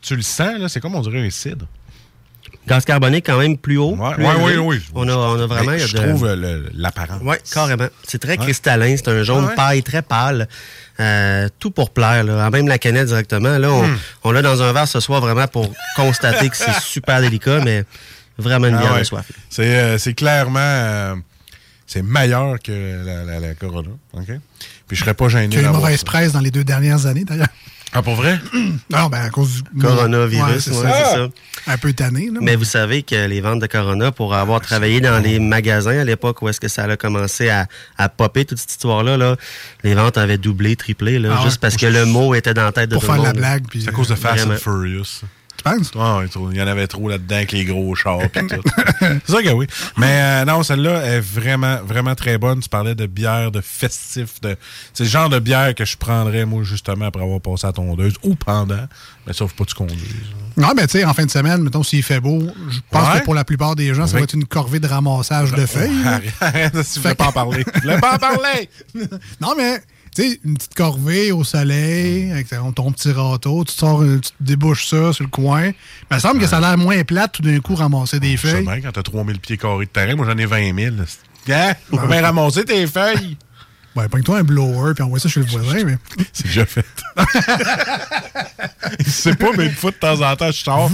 Tu 0.00 0.16
le 0.16 0.22
sens, 0.22 0.58
là, 0.58 0.68
c'est 0.68 0.80
comme 0.80 0.94
on 0.94 1.02
dirait 1.02 1.20
un 1.24 1.30
cidre. 1.30 1.66
Gaz 2.66 2.84
carbonique 2.84 3.26
quand 3.26 3.38
même 3.38 3.56
plus 3.56 3.78
haut. 3.78 3.96
Ouais, 3.96 4.14
plus 4.14 4.24
ouais, 4.24 4.34
oui, 4.42 4.56
oui. 4.58 4.82
On 4.94 5.08
a, 5.08 5.12
on 5.14 5.40
a 5.40 5.46
vraiment... 5.46 5.76
Je 5.76 5.92
de- 5.96 6.02
trouve 6.02 6.24
euh, 6.26 6.68
l'apparence. 6.74 7.20
Oui, 7.24 7.36
carrément. 7.52 7.88
C'est 8.06 8.18
très 8.20 8.32
Ouais. 8.32 8.44
cristallin. 8.44 8.94
C'est 8.96 9.08
un 9.08 9.22
jaune 9.22 9.44
Ah 9.46 9.50
ouais? 9.50 9.54
paille 9.56 9.82
très 9.82 10.02
pâle. 10.02 10.46
Euh, 11.00 11.48
tout 11.58 11.70
pour 11.70 11.90
plaire. 11.90 12.22
Là. 12.24 12.44
Ah, 12.46 12.50
Même 12.50 12.68
la 12.68 12.78
canette 12.78 13.06
directement. 13.08 13.58
Là, 13.58 13.70
on, 13.72 13.86
Hmm. 13.88 13.96
on 14.24 14.30
l'a 14.32 14.42
dans 14.42 14.62
un 14.62 14.72
verre 14.72 14.86
ce 14.88 15.00
soir 15.00 15.20
vraiment 15.20 15.48
pour 15.48 15.72
constater 15.96 16.48
que 16.48 16.56
c'est 16.56 16.72
super 16.80 17.20
délicat, 17.20 17.60
mais 17.64 17.84
vraiment 18.38 18.68
une 18.68 18.74
Ah 18.74 18.80
bière 18.80 18.92
ouais. 18.94 18.98
de 19.00 19.04
soif. 19.04 19.26
C'est 19.48 19.76
euh, 19.76 19.98
c'est 19.98 20.14
clairement... 20.14 20.58
euh, 20.60 21.14
c'est 21.86 22.02
meilleur 22.02 22.58
que 22.62 23.04
la, 23.04 23.24
la- 23.24 23.40
la 23.40 23.54
Corona. 23.54 23.88
OK? 24.12 24.26
Puis 24.86 24.96
je 24.96 25.00
serais 25.02 25.14
pas 25.14 25.28
gêné 25.28 25.46
Il 25.46 25.54
y 25.54 25.56
a 25.58 25.62
eu 25.62 25.64
une 25.64 25.72
mauvaise 25.72 26.04
presse 26.04 26.32
dans 26.32 26.40
les 26.40 26.50
deux 26.52 26.62
dernières 26.62 27.06
années, 27.06 27.24
d'ailleurs. 27.24 27.48
Ah, 27.92 28.02
pour 28.02 28.14
vrai? 28.14 28.38
Non, 28.90 29.06
ben 29.08 29.18
à 29.22 29.30
cause 29.30 29.62
du 29.72 29.80
Coronavirus, 29.80 30.44
Ouais, 30.48 30.60
c'est 30.60 30.72
ça. 30.74 31.14
ça. 31.14 31.28
Un 31.66 31.76
peu 31.76 31.92
tanné, 31.92 32.26
là. 32.32 32.38
Mais 32.40 32.56
vous 32.56 32.64
savez 32.64 33.02
que 33.02 33.26
les 33.26 33.40
ventes 33.40 33.60
de 33.60 33.66
Corona, 33.66 34.10
pour 34.12 34.34
avoir 34.34 34.60
travaillé 34.60 35.00
dans 35.00 35.18
les 35.18 35.38
magasins 35.38 35.98
à 35.98 36.04
l'époque 36.04 36.40
où 36.42 36.48
est-ce 36.48 36.60
que 36.60 36.68
ça 36.68 36.84
a 36.84 36.96
commencé 36.96 37.48
à, 37.48 37.66
à 37.98 38.08
popper, 38.08 38.44
toute 38.44 38.58
cette 38.58 38.70
histoire-là, 38.70 39.16
là, 39.16 39.36
les 39.84 39.94
ventes 39.94 40.18
avaient 40.18 40.38
doublé, 40.38 40.76
triplé, 40.76 41.18
là, 41.18 41.36
Ah 41.38 41.42
juste 41.42 41.54
ouais. 41.56 41.58
parce 41.60 41.76
que 41.76 41.86
le 41.86 42.04
mot 42.06 42.34
était 42.34 42.54
dans 42.54 42.64
la 42.64 42.72
tête 42.72 42.88
de 42.90 42.94
pour 42.94 43.02
tout 43.02 43.06
faire 43.08 43.16
le 43.16 43.20
de 43.22 43.26
la 43.26 43.32
monde. 43.32 43.40
blague. 43.40 43.64
puis, 43.68 43.82
C'est 43.82 43.88
à 43.88 43.92
cause 43.92 44.08
de 44.08 44.14
Fast 44.14 44.46
and 44.46 44.56
Furious. 44.56 45.22
Tu 45.62 45.64
penses? 45.64 45.90
Ah, 45.98 46.20
il 46.50 46.56
y 46.56 46.62
en 46.62 46.66
avait 46.66 46.86
trop 46.86 47.06
là-dedans 47.06 47.36
avec 47.36 47.52
les 47.52 47.66
gros 47.66 47.94
chars 47.94 48.22
et 48.22 48.28
tout. 48.30 48.46
c'est 49.00 49.28
ça 49.30 49.42
que 49.42 49.50
oui. 49.52 49.66
Mais 49.98 50.06
euh, 50.22 50.44
non, 50.46 50.62
celle-là 50.62 51.04
est 51.04 51.20
vraiment, 51.20 51.80
vraiment 51.84 52.14
très 52.14 52.38
bonne. 52.38 52.60
Tu 52.60 52.70
parlais 52.70 52.94
de 52.94 53.04
bière, 53.04 53.50
de 53.50 53.60
festif. 53.60 54.40
De... 54.40 54.56
C'est 54.94 55.04
le 55.04 55.10
genre 55.10 55.28
de 55.28 55.38
bière 55.38 55.74
que 55.74 55.84
je 55.84 55.98
prendrais, 55.98 56.46
moi, 56.46 56.62
justement, 56.62 57.04
après 57.04 57.22
avoir 57.22 57.42
passé 57.42 57.66
à 57.66 57.72
tondeuse 57.72 58.14
ou 58.22 58.36
pendant. 58.36 58.86
Mais 59.26 59.34
sauf 59.34 59.52
pas 59.52 59.64
que 59.64 59.68
tu 59.68 59.74
conduises. 59.74 60.00
Non, 60.56 60.72
mais 60.74 60.86
tu 60.86 60.98
sais, 60.98 61.04
en 61.04 61.12
fin 61.12 61.26
de 61.26 61.30
semaine, 61.30 61.62
mettons, 61.62 61.82
s'il 61.82 62.02
fait 62.02 62.20
beau, 62.20 62.40
je 62.70 62.78
pense 62.90 63.12
Ouais. 63.12 63.20
que 63.20 63.24
pour 63.26 63.34
la 63.34 63.44
plupart 63.44 63.76
des 63.76 63.92
gens, 63.92 64.06
ça 64.06 64.16
va 64.16 64.22
être 64.22 64.32
une 64.34 64.46
corvée 64.46 64.80
de 64.80 64.86
ramassage 64.86 65.52
de 65.52 65.66
feuilles. 65.66 65.92
Arrête, 66.40 66.82
si 66.84 67.00
pas 67.00 67.14
en 67.18 67.32
parler. 67.32 67.66
Voulais 67.82 67.98
pas 68.00 68.14
en 68.14 68.18
parler! 68.18 68.70
Non, 69.42 69.54
mais, 69.58 69.82
tu 70.14 70.22
sais, 70.22 70.40
une 70.44 70.54
petite 70.54 70.74
corvée 70.74 71.32
au 71.32 71.44
soleil, 71.44 72.32
avec 72.32 72.48
ton 72.74 72.92
petit 72.92 73.12
râteau, 73.12 73.64
tu 73.64 73.72
te 73.74 73.78
sors, 73.78 74.02
tu 74.02 74.20
te 74.20 74.28
débouches 74.40 74.86
ça 74.86 75.12
sur 75.12 75.24
le 75.24 75.30
coin. 75.30 75.66
Il 75.68 76.14
me 76.14 76.18
semble 76.18 76.40
que 76.40 76.46
ça 76.46 76.56
a 76.58 76.60
l'air 76.60 76.78
moins 76.78 77.02
plate 77.04 77.32
tout 77.32 77.42
d'un 77.42 77.60
coup 77.60 77.74
ramasser 77.74 78.18
des 78.20 78.36
sais 78.36 78.48
feuilles. 78.48 78.64
bien, 78.64 78.80
quand 78.80 78.92
t'as 78.92 79.02
3000 79.02 79.38
pieds 79.40 79.56
carrés 79.56 79.86
de 79.86 79.90
terrain, 79.90 80.16
moi 80.16 80.26
j'en 80.26 80.36
ai 80.36 80.46
20 80.46 80.74
000. 80.74 80.96
Hein? 81.50 81.72
On 81.92 81.96
peut 81.96 82.06
bien 82.08 82.22
ramasser 82.22 82.64
tes 82.64 82.86
feuilles. 82.86 83.36
Ouais, 83.96 84.08
pogne-toi 84.08 84.38
un 84.38 84.42
blower, 84.44 84.94
puis 84.94 85.02
envoie 85.02 85.18
ça 85.18 85.28
chez 85.28 85.40
le 85.40 85.46
voisin. 85.46 85.82
Mais... 85.84 85.98
C'est 86.32 86.46
déjà 86.46 86.64
fait. 86.64 86.86
Je 89.04 89.10
sais 89.10 89.34
pas, 89.34 89.48
mais 89.56 89.66
une 89.66 89.72
fois 89.72 89.90
de 89.90 89.96
temps 89.96 90.20
en 90.20 90.36
temps, 90.36 90.50
je 90.50 90.62
sors. 90.62 90.90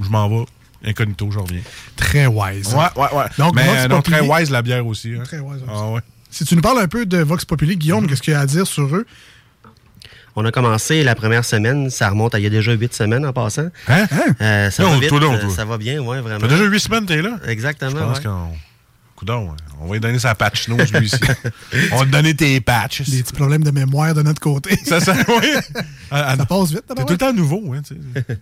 Je 0.00 0.08
m'en 0.08 0.26
vais. 0.28 0.44
Incognito, 0.84 1.30
je 1.30 1.38
reviens. 1.38 1.60
Très 1.96 2.26
wise. 2.26 2.74
Ouais, 2.74 2.86
ouais, 2.96 3.14
ouais. 3.14 3.24
Donc, 3.38 3.54
mais 3.54 3.68
euh, 3.68 3.88
non, 3.88 4.00
très 4.02 4.20
wise 4.20 4.50
la 4.50 4.62
bière 4.62 4.86
aussi. 4.86 5.14
hein. 5.14 5.22
Très 5.24 5.38
wise 5.38 5.62
aussi. 5.62 5.70
Ah 5.70 5.90
ouais. 5.90 6.00
Si 6.32 6.46
tu 6.46 6.56
nous 6.56 6.62
parles 6.62 6.80
un 6.80 6.88
peu 6.88 7.04
de 7.04 7.18
Vox 7.18 7.44
Populi. 7.44 7.76
Guillaume, 7.76 8.06
qu'est-ce 8.06 8.22
qu'il 8.22 8.32
y 8.32 8.36
a 8.36 8.40
à 8.40 8.46
dire 8.46 8.66
sur 8.66 8.84
eux? 8.96 9.06
On 10.34 10.46
a 10.46 10.50
commencé 10.50 11.04
la 11.04 11.14
première 11.14 11.44
semaine, 11.44 11.90
ça 11.90 12.08
remonte 12.08 12.34
à 12.34 12.38
il 12.38 12.44
y 12.44 12.46
a 12.46 12.50
déjà 12.50 12.72
huit 12.72 12.94
semaines 12.94 13.26
en 13.26 13.34
passant. 13.34 13.68
Hein? 13.86 14.06
Euh, 14.40 14.70
ça, 14.70 14.82
Non, 14.82 14.92
va 14.92 14.98
vite, 14.98 15.08
toi, 15.10 15.20
non, 15.20 15.34
euh, 15.34 15.40
toi. 15.40 15.50
ça 15.50 15.66
va 15.66 15.76
bien, 15.76 16.00
ouais, 16.00 16.22
vraiment. 16.22 16.40
Ça 16.40 16.48
fait 16.48 16.54
déjà 16.54 16.64
8 16.64 16.80
semaines 16.80 17.04
t'es 17.06 17.20
là? 17.20 17.38
Exactement. 17.46 17.90
Je 17.90 17.96
pense 17.98 18.18
ouais. 18.20 18.58
Coudon, 19.22 19.50
hein. 19.52 19.56
on 19.80 19.86
va 19.86 19.92
lui 19.94 20.00
donner 20.00 20.18
sa 20.18 20.34
patch 20.34 20.66
nose, 20.66 20.92
lui 20.92 21.06
ici. 21.06 21.16
on 21.92 21.98
va 21.98 22.04
te 22.06 22.10
donner 22.10 22.34
tes 22.34 22.60
patches. 22.60 23.08
Des 23.08 23.22
petits 23.22 23.32
problèmes 23.32 23.62
de 23.62 23.70
mémoire 23.70 24.14
de 24.14 24.22
notre 24.22 24.40
côté. 24.40 24.76
Ça, 24.84 24.98
ça, 24.98 25.14
oui. 25.28 25.48
Ah, 26.14 26.34
Ça 26.36 26.44
passe 26.44 26.72
vite, 26.72 26.82
T'es 26.94 27.04
tout 27.04 27.12
le 27.12 27.16
temps 27.16 27.32
nouveau, 27.32 27.72
hein. 27.72 27.80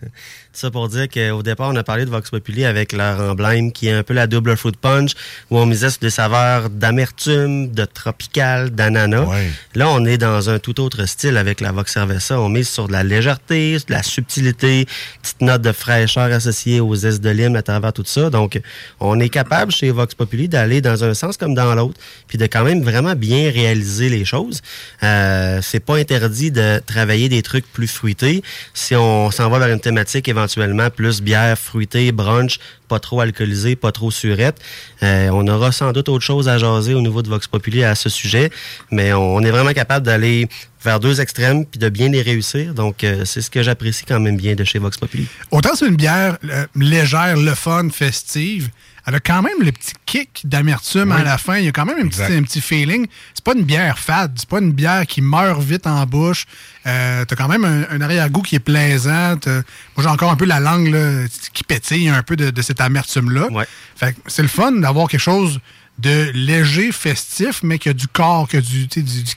Ça 0.51 0.69
pour 0.71 0.89
dire 0.89 1.07
qu'au 1.07 1.41
départ, 1.41 1.69
on 1.69 1.75
a 1.77 1.83
parlé 1.83 2.03
de 2.03 2.09
Vox 2.09 2.29
Populi 2.29 2.65
avec 2.65 2.91
leur 2.91 3.21
emblème 3.21 3.71
qui 3.71 3.87
est 3.87 3.93
un 3.93 4.03
peu 4.03 4.13
la 4.13 4.27
double 4.27 4.57
fruit 4.57 4.73
punch, 4.73 5.11
où 5.49 5.57
on 5.57 5.65
misait 5.65 5.89
sur 5.89 5.99
des 6.01 6.09
saveurs 6.09 6.69
d'amertume, 6.69 7.71
de 7.71 7.85
tropical, 7.85 8.71
d'ananas. 8.71 9.23
Ouais. 9.23 9.49
Là, 9.75 9.87
on 9.89 10.03
est 10.03 10.17
dans 10.17 10.49
un 10.49 10.59
tout 10.59 10.81
autre 10.81 11.05
style 11.05 11.37
avec 11.37 11.61
la 11.61 11.71
Vox 11.71 11.93
Cerveza. 11.93 12.41
On 12.41 12.49
mise 12.49 12.67
sur 12.67 12.87
de 12.87 12.91
la 12.91 13.03
légèreté, 13.05 13.77
de 13.77 13.93
la 13.93 14.03
subtilité, 14.03 14.85
petite 15.21 15.39
note 15.41 15.61
de 15.61 15.71
fraîcheur 15.71 16.29
associée 16.33 16.81
aux 16.81 16.93
zestes 16.93 17.21
de 17.21 17.29
lime 17.29 17.55
à 17.55 17.61
travers 17.61 17.93
tout 17.93 18.03
ça. 18.05 18.29
Donc, 18.29 18.59
on 18.99 19.17
est 19.21 19.29
capable 19.29 19.71
chez 19.71 19.91
Vox 19.91 20.13
Populi 20.13 20.49
d'aller 20.49 20.70
dans 20.79 21.03
un 21.03 21.13
sens 21.13 21.35
comme 21.35 21.53
dans 21.53 21.75
l'autre, 21.75 21.99
puis 22.27 22.37
de 22.37 22.45
quand 22.45 22.63
même 22.63 22.81
vraiment 22.81 23.15
bien 23.15 23.51
réaliser 23.51 24.07
les 24.07 24.23
choses. 24.23 24.61
Euh, 25.03 25.59
c'est 25.61 25.81
pas 25.81 25.97
interdit 25.97 26.51
de 26.51 26.79
travailler 26.85 27.27
des 27.27 27.41
trucs 27.41 27.65
plus 27.73 27.87
fruités. 27.87 28.43
Si 28.73 28.95
on 28.95 29.31
s'en 29.31 29.49
va 29.49 29.59
vers 29.59 29.69
une 29.69 29.81
thématique 29.81 30.29
éventuellement 30.29 30.89
plus 30.89 31.21
bière 31.21 31.57
fruitée, 31.57 32.11
brunch, 32.11 32.59
pas 32.87 32.99
trop 32.99 33.21
alcoolisé, 33.21 33.75
pas 33.75 33.91
trop 33.91 34.11
surette, 34.11 34.59
euh, 35.03 35.29
on 35.31 35.47
aura 35.47 35.71
sans 35.71 35.91
doute 35.91 36.09
autre 36.09 36.23
chose 36.23 36.47
à 36.47 36.57
jaser 36.57 36.93
au 36.93 37.01
niveau 37.01 37.21
de 37.21 37.29
Vox 37.29 37.47
Populi 37.47 37.83
à 37.83 37.95
ce 37.95 38.09
sujet, 38.09 38.49
mais 38.91 39.13
on, 39.13 39.41
est 39.41 39.51
vraiment 39.51 39.73
capable 39.73 40.05
d'aller 40.05 40.47
vers 40.83 40.99
deux 40.99 41.21
extrêmes 41.21 41.65
puis 41.65 41.79
de 41.79 41.89
bien 41.89 42.09
les 42.09 42.21
réussir. 42.21 42.73
Donc, 42.73 43.03
euh, 43.03 43.23
c'est 43.25 43.41
ce 43.41 43.49
que 43.49 43.63
j'apprécie 43.63 44.03
quand 44.05 44.19
même 44.19 44.37
bien 44.37 44.55
de 44.55 44.63
chez 44.63 44.77
Vox 44.77 44.97
Populi. 44.97 45.27
Autant 45.51 45.75
c'est 45.75 45.87
une 45.87 45.95
bière 45.95 46.37
légère, 46.75 47.37
le 47.37 47.55
fun, 47.55 47.89
festive, 47.89 48.69
elle 49.07 49.15
a 49.15 49.19
quand 49.19 49.41
même 49.41 49.57
le 49.61 49.71
petit 49.71 49.93
kick 50.05 50.41
d'amertume 50.43 51.11
à 51.11 51.23
la 51.23 51.37
fin. 51.37 51.57
Il 51.57 51.65
y 51.65 51.67
a 51.67 51.71
quand 51.71 51.85
même 51.85 51.97
un 51.99 52.07
petit, 52.07 52.21
un 52.21 52.43
petit 52.43 52.61
feeling. 52.61 53.07
C'est 53.33 53.43
pas 53.43 53.53
une 53.53 53.63
bière 53.63 53.97
fade, 53.97 54.33
c'est 54.37 54.47
pas 54.47 54.59
une 54.59 54.71
bière 54.71 55.05
qui 55.07 55.21
meurt 55.21 55.61
vite 55.61 55.87
en 55.87 56.05
bouche. 56.05 56.45
Euh, 56.85 57.25
T'as 57.25 57.35
quand 57.35 57.47
même 57.47 57.65
un, 57.65 57.83
un 57.89 58.01
arrière-goût 58.01 58.41
qui 58.41 58.55
est 58.55 58.59
plaisant. 58.59 59.37
T'as- 59.37 59.51
Moi, 59.53 59.63
j'ai 60.03 60.07
encore 60.07 60.31
un 60.31 60.35
peu 60.35 60.45
la 60.45 60.59
langue 60.59 60.87
là, 60.87 61.25
qui 61.53 61.63
pétille 61.63 62.09
un 62.09 62.23
peu 62.23 62.35
de, 62.35 62.49
de 62.51 62.61
cette 62.61 62.81
amertume-là. 62.81 63.47
Ouais. 63.51 63.65
Fait 63.95 64.13
que 64.13 64.19
c'est 64.27 64.41
le 64.43 64.47
fun 64.47 64.71
d'avoir 64.73 65.07
quelque 65.07 65.19
chose 65.19 65.59
de 65.99 66.31
léger, 66.33 66.91
festif, 66.91 67.61
mais 67.63 67.77
qui 67.77 67.89
a 67.89 67.93
du 67.93 68.07
corps, 68.07 68.47
qui 68.47 68.57
a 68.57 68.61
du, 68.61 68.87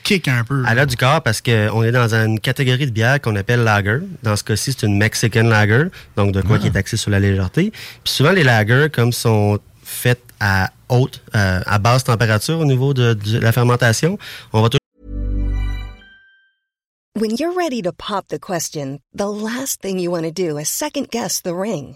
kick 0.03 0.27
un 0.27 0.43
peu. 0.43 0.63
Elle 0.67 0.79
a 0.79 0.85
du 0.85 0.97
corps 0.97 1.21
parce 1.21 1.41
qu'on 1.41 1.83
est 1.83 1.91
dans 1.91 2.13
une 2.15 2.39
catégorie 2.39 2.85
de 2.85 2.91
bière 2.91 3.21
qu'on 3.21 3.35
appelle 3.35 3.63
lager. 3.63 3.99
Dans 4.23 4.35
ce 4.35 4.43
cas-ci, 4.43 4.73
c'est 4.73 4.85
une 4.85 4.97
Mexican 4.97 5.43
lager, 5.43 5.85
donc 6.15 6.31
de 6.31 6.41
quoi 6.41 6.57
qui 6.57 6.67
est 6.67 6.75
axé 6.75 6.97
sur 6.97 7.11
la 7.11 7.19
légèreté. 7.19 7.71
Puis 8.03 8.13
souvent, 8.13 8.31
les 8.31 8.43
lagers, 8.43 8.87
comme 8.91 9.11
sont 9.11 9.59
faites 9.83 10.23
à 10.39 10.71
haute, 10.89 11.21
euh, 11.35 11.61
à 11.65 11.77
basse 11.77 12.03
température 12.03 12.59
au 12.59 12.65
niveau 12.65 12.93
de, 12.93 13.13
de 13.13 13.39
la 13.39 13.51
fermentation, 13.51 14.17
on 14.51 14.61
va 14.61 14.69
When 17.17 17.37
you're 17.37 17.53
ready 17.53 17.81
to 17.83 17.93
pop 17.93 18.27
the 18.27 18.39
question, 18.39 18.99
the 19.13 19.29
last 19.29 19.81
thing 19.81 19.99
you 19.99 20.11
want 20.11 20.23
to 20.23 20.31
do 20.31 20.57
is 20.57 20.67
second 20.67 21.09
guess 21.09 21.39
the 21.39 21.55
ring. 21.55 21.95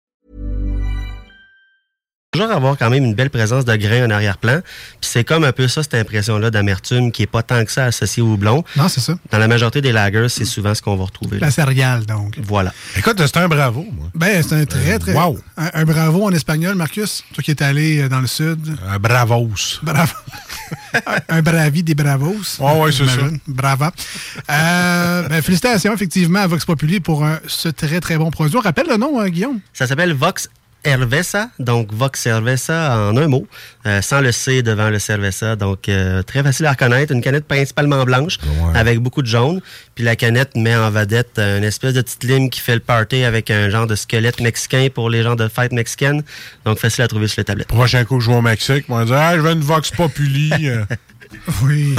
Toujours 2.31 2.51
avoir 2.51 2.77
quand 2.77 2.89
même 2.89 3.03
une 3.03 3.13
belle 3.13 3.29
présence 3.29 3.65
de 3.65 3.75
grains 3.75 4.05
en 4.05 4.09
arrière-plan. 4.09 4.61
Puis 5.01 5.09
c'est 5.11 5.25
comme 5.25 5.43
un 5.43 5.51
peu 5.51 5.67
ça, 5.67 5.83
cette 5.83 5.95
impression-là 5.95 6.49
d'amertume 6.49 7.11
qui 7.11 7.23
est 7.23 7.27
pas 7.27 7.43
tant 7.43 7.65
que 7.65 7.71
ça 7.71 7.83
associée 7.85 8.23
au 8.23 8.37
blond. 8.37 8.63
Non, 8.77 8.87
c'est 8.87 9.01
ça. 9.01 9.15
Dans 9.31 9.37
la 9.37 9.49
majorité 9.49 9.81
des 9.81 9.91
lagers, 9.91 10.29
c'est 10.29 10.45
souvent 10.45 10.73
ce 10.73 10.81
qu'on 10.81 10.95
va 10.95 11.03
retrouver. 11.03 11.39
là. 11.39 11.47
La 11.47 11.51
céréale, 11.51 12.05
donc. 12.05 12.35
Voilà. 12.41 12.73
Écoute, 12.95 13.17
c'est 13.19 13.35
un 13.35 13.49
bravo, 13.49 13.85
moi. 13.91 14.07
Ben, 14.15 14.41
c'est 14.47 14.55
un 14.55 14.65
très, 14.65 14.97
très. 14.97 15.13
wow. 15.13 15.37
Un, 15.57 15.71
un 15.73 15.83
bravo 15.83 16.23
en 16.23 16.31
espagnol, 16.31 16.75
Marcus. 16.75 17.25
Toi 17.33 17.43
qui 17.43 17.51
es 17.51 17.61
allé 17.61 18.03
euh, 18.03 18.07
dans 18.07 18.21
le 18.21 18.27
sud. 18.27 18.77
Un 18.87 18.97
bravos. 18.97 19.79
Bravo. 19.83 20.13
un, 21.27 21.41
bravi 21.41 21.83
des 21.83 21.95
bravos. 21.95 22.37
Ouais, 22.59 22.79
ouais, 22.79 22.91
c'est 22.93 23.05
j'imagine. 23.09 23.39
Brava. 23.45 23.91
Euh, 24.49 25.27
ben, 25.27 25.41
félicitations, 25.41 25.93
effectivement, 25.93 26.39
à 26.39 26.47
Vox 26.47 26.63
Populi 26.63 27.01
pour 27.01 27.25
euh, 27.25 27.35
ce 27.47 27.67
très, 27.67 27.99
très 27.99 28.17
bon 28.17 28.31
produit. 28.31 28.55
On 28.55 28.61
rappelle 28.61 28.87
le 28.87 28.95
nom, 28.95 29.21
euh, 29.21 29.27
Guillaume? 29.27 29.59
Ça 29.73 29.85
s'appelle 29.85 30.13
Vox 30.13 30.49
Cerveza, 30.83 31.49
donc 31.59 31.93
Vox 31.93 32.21
Cerveza 32.21 32.97
en 32.97 33.17
un 33.17 33.27
mot, 33.27 33.47
euh, 33.85 34.01
sans 34.01 34.21
le 34.21 34.31
C 34.31 34.63
devant 34.63 34.89
le 34.89 34.99
Cerveza, 34.99 35.55
donc 35.55 35.87
euh, 35.89 36.23
très 36.23 36.41
facile 36.41 36.65
à 36.65 36.71
reconnaître. 36.71 37.13
Une 37.13 37.21
canette 37.21 37.45
principalement 37.45 38.03
blanche 38.03 38.37
avec 38.73 38.99
beaucoup 38.99 39.21
de 39.21 39.27
jaune, 39.27 39.61
puis 39.95 40.03
la 40.03 40.15
canette 40.15 40.55
met 40.55 40.75
en 40.75 40.89
vedette 40.89 41.37
une 41.37 41.63
espèce 41.63 41.93
de 41.93 42.01
petite 42.01 42.23
lime 42.23 42.49
qui 42.49 42.59
fait 42.59 42.73
le 42.75 42.79
party 42.79 43.23
avec 43.23 43.51
un 43.51 43.69
genre 43.69 43.87
de 43.87 43.95
squelette 43.95 44.41
mexicain 44.41 44.87
pour 44.93 45.09
les 45.09 45.23
gens 45.23 45.35
de 45.35 45.47
fête 45.47 45.71
mexicaine, 45.71 46.23
donc 46.65 46.79
facile 46.79 47.03
à 47.03 47.07
trouver 47.07 47.27
sur 47.27 47.41
les 47.41 47.45
tablettes. 47.45 47.67
Prochain 47.67 48.03
coup 48.03 48.17
que 48.17 48.23
je 48.23 48.31
vais 48.31 48.37
au 48.37 48.41
Mexique, 48.41 48.85
on 48.89 48.97
va 48.97 49.05
dire 49.05 49.15
Ah, 49.15 49.35
je 49.35 49.41
veux 49.41 49.51
une 49.51 49.61
Vox 49.61 49.91
Populi. 49.91 50.51
Oui. 51.63 51.95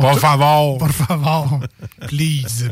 Por 0.00 0.18
favor. 0.18 0.78
Por 0.78 0.92
favor. 0.92 1.60
Please. 2.08 2.68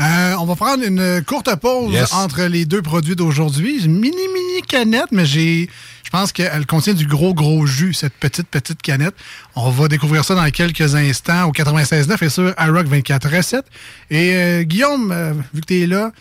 Euh, 0.00 0.34
on 0.38 0.44
va 0.46 0.56
prendre 0.56 0.84
une 0.84 1.22
courte 1.26 1.54
pause 1.56 1.92
Yes. 1.92 2.12
entre 2.12 2.42
les 2.44 2.64
deux 2.66 2.82
produits 2.82 3.16
d'aujourd'hui. 3.16 3.84
Une 3.84 3.98
mini, 3.98 4.16
mini 4.16 4.62
canette, 4.66 5.12
mais 5.12 5.26
j'ai. 5.26 5.68
Je 6.04 6.10
pense 6.10 6.32
qu'elle 6.32 6.66
contient 6.66 6.92
du 6.92 7.06
gros, 7.06 7.32
gros 7.32 7.64
jus, 7.64 7.94
cette 7.94 8.12
petite, 8.12 8.46
petite 8.48 8.82
canette. 8.82 9.14
On 9.56 9.70
va 9.70 9.88
découvrir 9.88 10.24
ça 10.26 10.34
dans 10.34 10.48
quelques 10.50 10.94
instants 10.94 11.48
au 11.48 11.52
96.9 11.52 12.22
et 12.22 12.28
sur 12.28 12.54
iRock 12.58 12.86
24 12.86 13.34
recettes. 13.34 13.66
Et 14.10 14.34
euh, 14.34 14.62
Guillaume, 14.62 15.10
euh, 15.10 15.32
vu 15.54 15.62
que 15.62 15.66
tu 15.66 15.80
es 15.82 15.86
là, 15.86 16.12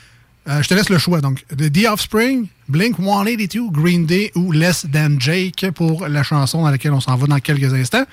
je 0.48 0.68
te 0.68 0.74
laisse 0.74 0.90
le 0.90 0.98
choix. 0.98 1.20
Donc, 1.20 1.44
The, 1.56 1.70
The 1.72 1.88
Offspring, 1.88 2.48
Blink 2.70 2.96
182, 2.98 3.70
Green 3.70 4.06
Day 4.06 4.32
ou 4.36 4.52
Less 4.54 4.86
Than 4.92 5.20
Jake 5.20 5.68
pour 5.76 6.08
la 6.08 6.24
chanson 6.24 6.62
dans 6.64 6.70
laquelle 6.72 6.94
on 6.94 7.02
s'en 7.02 7.16
va 7.18 7.28
dans 7.28 7.40
quelques 7.40 7.74
instants. 7.74 8.06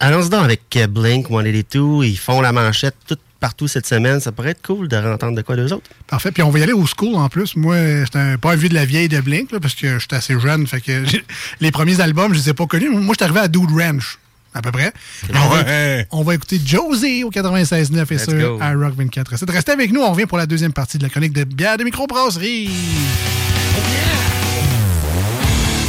Allons-y 0.00 0.28
donc 0.28 0.44
avec 0.44 0.62
Blink 0.90 1.26
182, 1.28 2.04
ils 2.04 2.18
font 2.18 2.40
la 2.40 2.52
manchette 2.52 2.94
tout 3.08 3.16
partout 3.40 3.68
cette 3.68 3.86
semaine, 3.86 4.18
ça 4.20 4.32
pourrait 4.32 4.50
être 4.50 4.62
cool 4.66 4.88
de 4.88 4.96
entendre 4.96 5.36
de 5.36 5.42
quoi 5.42 5.56
d'eux 5.56 5.72
autres. 5.72 5.88
Parfait. 6.06 6.32
Puis 6.32 6.42
on 6.42 6.50
va 6.50 6.58
y 6.58 6.62
aller 6.62 6.72
au 6.72 6.86
school 6.86 7.14
en 7.16 7.28
plus. 7.28 7.54
Moi, 7.56 7.76
c'est 8.10 8.16
un, 8.18 8.38
pas 8.38 8.52
un 8.52 8.56
vieux 8.56 8.68
de 8.70 8.74
la 8.74 8.84
vieille 8.86 9.08
de 9.08 9.20
Blink, 9.20 9.52
là, 9.52 9.60
parce 9.60 9.74
que 9.74 9.98
j'étais 9.98 10.16
assez 10.16 10.38
jeune. 10.40 10.66
Fait 10.66 10.80
que 10.80 11.02
les 11.60 11.70
premiers 11.70 12.00
albums, 12.00 12.32
je 12.34 12.38
les 12.40 12.50
ai 12.50 12.54
pas 12.54 12.66
connus. 12.66 12.88
Moi, 12.90 13.00
je 13.10 13.14
suis 13.14 13.24
arrivé 13.24 13.40
à 13.40 13.48
Dude 13.48 13.70
Ranch, 13.70 14.18
à 14.54 14.62
peu 14.62 14.72
près. 14.72 14.92
Et 15.28 15.36
on, 15.36 15.48
va, 15.48 15.62
Ouais. 15.62 16.06
on 16.12 16.22
va 16.22 16.34
écouter 16.34 16.58
Josie 16.64 17.24
au 17.24 17.30
96.9 17.30 18.12
et 18.12 18.18
sur 18.18 18.32
go. 18.32 18.58
iRock 18.60 18.94
24. 18.96 19.36
C'est 19.38 19.46
de 19.46 19.52
rester 19.52 19.72
avec 19.72 19.92
nous. 19.92 20.00
On 20.02 20.12
revient 20.12 20.26
pour 20.26 20.38
la 20.38 20.46
deuxième 20.46 20.72
partie 20.72 20.96
de 20.98 21.02
la 21.02 21.10
chronique 21.10 21.32
de 21.34 21.44
bière 21.44 21.76
de 21.76 21.84
microbrasserie. 21.84 22.70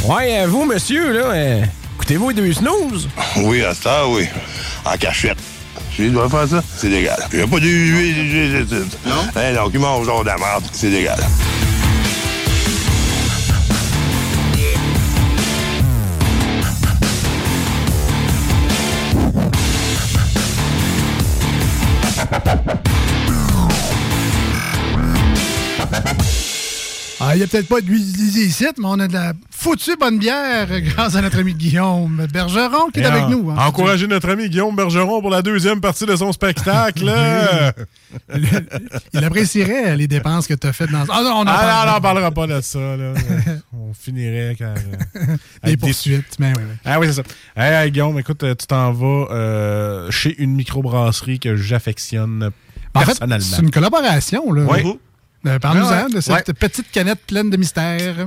Ouais, 0.04 0.40
euh, 0.42 0.46
vous, 0.46 0.64
monsieur, 0.64 1.12
là, 1.12 1.32
euh, 1.32 1.62
écoutez-vous 2.08 2.32
deux 2.32 2.52
snooze? 2.54 3.06
Oui, 3.36 3.62
à 3.62 3.74
ça, 3.74 4.08
oui. 4.08 4.24
En 4.86 4.96
cachette. 4.96 5.36
Tu 5.94 6.08
dois 6.08 6.30
faire 6.30 6.48
ça? 6.48 6.64
C'est 6.74 6.88
légal. 6.88 7.18
Il 7.32 7.36
n'y 7.36 7.44
a 7.44 7.46
pas 7.46 7.60
de... 7.60 8.86
Non? 9.06 9.14
Hein, 9.36 9.54
donc, 9.54 9.72
il 9.74 9.80
mange 9.80 10.06
genre 10.06 10.22
de 10.22 10.28
la 10.28 10.38
merde. 10.38 10.64
C'est 10.72 10.88
légal. 10.88 11.18
Ah, 27.20 27.34
il 27.34 27.38
n'y 27.38 27.44
a 27.44 27.46
peut-être 27.48 27.68
pas 27.68 27.82
de 27.82 27.86
l'huilisé 27.86 28.44
ici, 28.44 28.64
mais 28.78 28.86
on 28.86 28.98
a 28.98 29.08
de 29.08 29.12
la 29.12 29.34
foutue 29.68 29.96
bonne 30.00 30.18
bière 30.18 30.66
grâce 30.80 31.14
à 31.14 31.20
notre 31.20 31.38
ami 31.40 31.52
Guillaume 31.52 32.26
Bergeron 32.32 32.88
qui 32.92 33.00
est 33.00 33.04
avec 33.04 33.28
nous. 33.28 33.50
hein. 33.50 33.56
Encourager 33.58 34.06
notre 34.06 34.30
ami 34.30 34.48
Guillaume 34.48 34.74
Bergeron 34.74 35.20
pour 35.20 35.28
la 35.30 35.42
deuxième 35.42 35.80
partie 35.80 36.06
de 36.06 36.16
son 36.16 36.32
spectacle. 36.32 37.12
Il 39.12 39.24
apprécierait 39.24 39.94
les 39.96 40.06
dépenses 40.08 40.46
que 40.46 40.54
tu 40.54 40.66
as 40.66 40.72
faites 40.72 40.90
dans... 40.90 41.04
Ah 41.10 41.22
non, 41.22 41.30
on 41.30 41.40
en 41.40 41.44
Ah 41.46 41.52
parlera. 41.54 41.84
non, 41.84 41.90
on 41.90 41.94
n'en 41.94 42.00
parlera 42.00 42.30
pas 42.30 42.46
de 42.46 42.60
ça. 42.62 42.78
Là. 42.78 43.12
on 43.74 43.92
finirait 43.92 44.54
car, 44.58 44.70
euh, 44.70 45.20
Des 45.26 45.30
avec 45.62 45.80
des- 45.80 45.86
poursuites. 45.86 46.36
Mais 46.38 46.52
oui, 46.56 46.62
oui. 46.66 46.74
Ah 46.86 46.98
oui, 46.98 47.08
c'est 47.08 47.22
ça. 47.22 47.22
Hey, 47.56 47.90
Guillaume, 47.90 48.18
écoute, 48.18 48.42
euh, 48.44 48.54
tu 48.54 48.66
t'en 48.66 48.92
vas 48.92 49.26
euh, 49.30 50.10
chez 50.10 50.34
une 50.42 50.54
microbrasserie 50.54 51.40
que 51.40 51.56
j'affectionne 51.56 52.50
En 52.94 53.00
fait, 53.00 53.06
personnellement. 53.06 53.44
c'est 53.46 53.62
une 53.62 53.70
collaboration. 53.70 54.50
Là. 54.52 54.62
Oui. 54.70 54.98
Euh, 55.46 55.58
Parle-nous-en 55.58 55.88
Ah 55.90 56.04
ouais. 56.06 56.12
de 56.14 56.20
cette 56.20 56.48
Ouais. 56.48 56.54
petite 56.54 56.90
canette 56.90 57.20
pleine 57.26 57.48
de 57.50 57.56
mystères. 57.56 58.26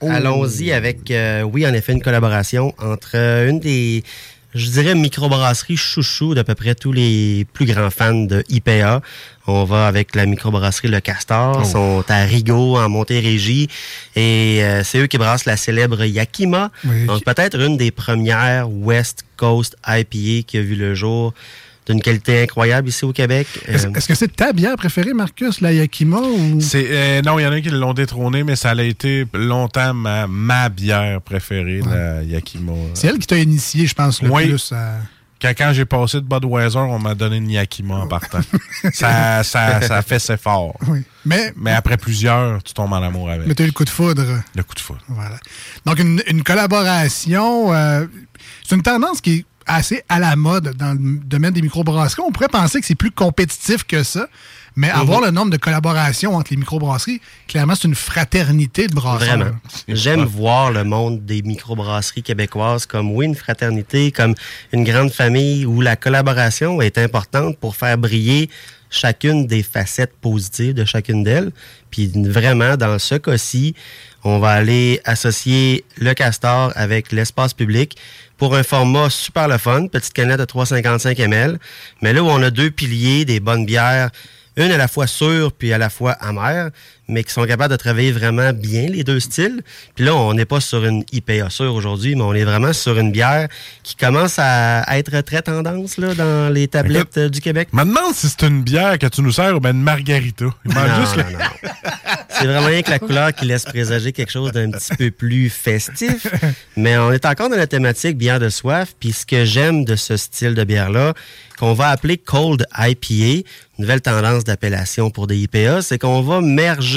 Oh. 0.00 0.08
Allons-y 0.10 0.72
avec, 0.72 1.10
euh, 1.10 1.42
oui, 1.42 1.66
en 1.66 1.72
effet, 1.72 1.92
une 1.92 2.02
collaboration 2.02 2.74
entre 2.78 3.12
euh, 3.14 3.48
une 3.48 3.60
des, 3.60 4.02
je 4.54 4.68
dirais, 4.70 4.94
microbrasseries 4.94 5.76
chouchou 5.76 6.34
d'à 6.34 6.44
peu 6.44 6.54
près 6.54 6.74
tous 6.74 6.92
les 6.92 7.46
plus 7.52 7.64
grands 7.66 7.90
fans 7.90 8.12
de 8.14 8.44
IPA. 8.48 9.00
On 9.46 9.64
va 9.64 9.86
avec 9.86 10.14
la 10.14 10.26
microbrasserie 10.26 10.88
Le 10.88 11.00
Castor, 11.00 11.56
Oh. 11.58 11.62
Ils 11.64 11.70
sont 11.70 12.04
à 12.08 12.24
Rigaud, 12.24 12.76
en 12.76 12.88
Montérégie, 12.88 13.68
et 14.16 14.58
euh, 14.62 14.82
c'est 14.84 14.98
eux 14.98 15.06
qui 15.06 15.18
brassent 15.18 15.46
la 15.46 15.56
célèbre 15.56 16.04
Yakima. 16.04 16.70
Oui. 16.84 17.06
Donc 17.06 17.24
peut-être 17.24 17.58
une 17.58 17.76
des 17.76 17.90
premières 17.90 18.68
West 18.70 19.24
Coast 19.36 19.76
IPA 19.86 20.42
qui 20.46 20.58
a 20.58 20.62
vu 20.62 20.74
le 20.74 20.94
jour 20.94 21.32
d'une 21.86 22.00
qualité 22.02 22.42
incroyable 22.42 22.88
ici 22.88 23.04
au 23.04 23.12
Québec. 23.12 23.46
Est-ce 23.66 23.86
Euh, 23.86 23.90
est-ce 23.94 24.08
que 24.08 24.14
c'est 24.14 24.34
ta 24.34 24.52
bière 24.52 24.76
préférée, 24.76 25.12
Marcus, 25.14 25.60
la 25.60 25.72
Yakima? 25.72 26.18
Ou... 26.18 26.60
C'est, 26.60 26.86
euh, 26.90 27.22
non, 27.22 27.38
il 27.38 27.42
y 27.42 27.46
en 27.46 27.52
a 27.52 27.60
qui 27.60 27.70
l'ont 27.70 27.94
détrôné, 27.94 28.42
mais 28.44 28.56
ça 28.56 28.70
a 28.70 28.82
été 28.82 29.24
longtemps 29.34 29.94
ma, 29.94 30.26
ma 30.26 30.68
bière 30.68 31.20
préférée, 31.20 31.80
la 31.88 32.22
Yakima. 32.22 32.72
C'est 32.94 33.06
elle 33.06 33.18
qui 33.18 33.26
t'a 33.26 33.38
initié, 33.38 33.86
je 33.86 33.94
pense, 33.94 34.20
le 34.22 34.30
Oui. 34.30 34.48
plus 34.48 34.72
à... 34.72 34.96
Quand, 35.40 35.50
quand 35.56 35.72
j'ai 35.74 35.84
passé 35.84 36.16
de 36.16 36.24
Budweiser, 36.26 36.78
on 36.78 36.98
m'a 36.98 37.14
donné 37.14 37.36
une 37.36 37.50
Yakima 37.50 37.96
en 37.96 38.08
partant. 38.08 38.40
ça, 38.94 39.42
ça, 39.44 39.82
ça 39.82 40.00
fait 40.00 40.18
ses 40.18 40.38
fort. 40.38 40.74
Oui. 40.88 41.00
Mais, 41.26 41.52
Mais 41.56 41.72
après 41.72 41.98
plusieurs, 41.98 42.62
tu 42.62 42.72
tombes 42.72 42.94
en 42.94 43.02
amour 43.02 43.28
avec. 43.28 43.46
mais 43.46 43.54
t'as 43.54 43.64
eu 43.64 43.66
le 43.66 43.72
coup 43.74 43.84
de 43.84 43.90
foudre. 43.90 44.24
Le 44.54 44.62
coup 44.62 44.74
de 44.74 44.80
foudre. 44.80 45.02
Voilà. 45.08 45.36
Donc, 45.84 45.98
une, 45.98 46.22
une 46.26 46.42
collaboration, 46.42 47.72
euh, 47.74 48.06
c'est 48.66 48.76
une 48.76 48.82
tendance 48.82 49.20
qui 49.20 49.34
est 49.34 49.44
assez 49.66 50.02
à 50.08 50.18
la 50.18 50.36
mode 50.36 50.74
dans 50.76 50.92
le 50.92 51.18
domaine 51.18 51.52
des 51.52 51.62
microbrasseries. 51.62 52.22
On 52.26 52.32
pourrait 52.32 52.48
penser 52.48 52.80
que 52.80 52.86
c'est 52.86 52.94
plus 52.94 53.10
compétitif 53.10 53.84
que 53.84 54.02
ça, 54.02 54.28
mais 54.76 54.90
avoir 54.90 55.20
le 55.22 55.30
nombre 55.30 55.50
de 55.50 55.56
collaborations 55.56 56.34
entre 56.36 56.52
les 56.52 56.58
microbrasseries, 56.58 57.20
clairement, 57.48 57.74
c'est 57.74 57.88
une 57.88 57.94
fraternité 57.94 58.86
de 58.88 58.94
brasseurs. 58.94 59.36
Vraiment. 59.38 59.56
J'aime 59.88 60.24
voir 60.24 60.70
le 60.70 60.84
monde 60.84 61.24
des 61.24 61.42
microbrasseries 61.42 62.22
québécoises 62.22 62.84
comme, 62.86 63.10
oui, 63.10 63.24
une 63.24 63.34
fraternité, 63.34 64.12
comme 64.12 64.34
une 64.72 64.84
grande 64.84 65.10
famille 65.10 65.64
où 65.64 65.80
la 65.80 65.96
collaboration 65.96 66.82
est 66.82 66.98
importante 66.98 67.58
pour 67.58 67.74
faire 67.74 67.96
briller 67.96 68.50
chacune 68.90 69.46
des 69.46 69.62
facettes 69.62 70.14
positives 70.20 70.74
de 70.74 70.84
chacune 70.84 71.24
d'elles. 71.24 71.52
Puis 71.90 72.10
vraiment, 72.14 72.76
dans 72.76 72.98
ce 72.98 73.16
cas-ci, 73.16 73.74
on 74.26 74.38
va 74.40 74.50
aller 74.50 75.00
associer 75.04 75.84
le 75.98 76.12
castor 76.12 76.72
avec 76.74 77.12
l'espace 77.12 77.54
public 77.54 77.96
pour 78.38 78.56
un 78.56 78.64
format 78.64 79.08
super 79.08 79.46
le 79.46 79.56
fun, 79.56 79.86
petite 79.86 80.12
canette 80.12 80.40
de 80.40 80.44
355 80.44 81.18
ml. 81.20 81.58
Mais 82.02 82.12
là 82.12 82.22
où 82.22 82.26
on 82.26 82.42
a 82.42 82.50
deux 82.50 82.70
piliers, 82.70 83.24
des 83.24 83.38
bonnes 83.38 83.64
bières, 83.64 84.10
une 84.56 84.72
à 84.72 84.76
la 84.76 84.88
fois 84.88 85.06
sûre 85.06 85.52
puis 85.52 85.72
à 85.72 85.78
la 85.78 85.90
fois 85.90 86.12
amère, 86.12 86.70
mais 87.08 87.22
qui 87.24 87.32
sont 87.32 87.44
capables 87.46 87.70
de 87.72 87.76
travailler 87.76 88.12
vraiment 88.12 88.52
bien 88.52 88.86
les 88.88 89.04
deux 89.04 89.20
styles. 89.20 89.62
Puis 89.94 90.04
là, 90.04 90.14
on 90.14 90.34
n'est 90.34 90.44
pas 90.44 90.60
sur 90.60 90.84
une 90.84 91.04
IPA 91.12 91.50
sûre 91.50 91.74
aujourd'hui, 91.74 92.14
mais 92.16 92.22
on 92.22 92.34
est 92.34 92.44
vraiment 92.44 92.72
sur 92.72 92.98
une 92.98 93.12
bière 93.12 93.48
qui 93.82 93.94
commence 93.96 94.38
à 94.38 94.84
être 94.98 95.20
très 95.20 95.42
tendance 95.42 95.98
là, 95.98 96.14
dans 96.14 96.52
les 96.52 96.68
tablettes 96.68 97.16
euh, 97.18 97.28
du 97.28 97.40
Québec. 97.40 97.68
Je 97.72 97.76
me 97.78 97.84
demande 97.84 98.14
si 98.14 98.28
c'est 98.28 98.42
une 98.46 98.62
bière 98.62 98.98
que 98.98 99.06
tu 99.06 99.22
nous 99.22 99.32
sers 99.32 99.54
ou 99.56 99.60
ben 99.60 99.74
une 99.74 99.82
margarita. 99.82 100.46
Il 100.64 100.74
Non, 100.74 100.80
juste 101.00 101.16
non, 101.16 101.24
le- 101.28 101.32
non, 101.32 101.38
non. 101.38 101.70
C'est 102.28 102.46
vraiment 102.46 102.66
rien 102.66 102.82
que 102.82 102.90
la 102.90 102.98
couleur 102.98 103.32
qui 103.32 103.46
laisse 103.46 103.64
présager 103.64 104.12
quelque 104.12 104.30
chose 104.30 104.52
d'un 104.52 104.70
petit 104.70 104.94
peu 104.94 105.10
plus 105.10 105.48
festif. 105.48 106.26
Mais 106.76 106.98
on 106.98 107.10
est 107.10 107.24
encore 107.24 107.48
dans 107.48 107.56
la 107.56 107.66
thématique 107.66 108.18
bière 108.18 108.38
de 108.40 108.50
soif. 108.50 108.94
Puis 109.00 109.12
ce 109.12 109.24
que 109.24 109.44
j'aime 109.46 109.84
de 109.86 109.96
ce 109.96 110.18
style 110.18 110.54
de 110.54 110.62
bière-là, 110.64 111.14
qu'on 111.58 111.72
va 111.72 111.88
appeler 111.88 112.18
Cold 112.18 112.66
IPA, 112.78 113.48
nouvelle 113.78 114.02
tendance 114.02 114.44
d'appellation 114.44 115.08
pour 115.10 115.26
des 115.26 115.38
IPA, 115.38 115.80
c'est 115.80 115.98
qu'on 115.98 116.20
va 116.20 116.42
merger 116.42 116.95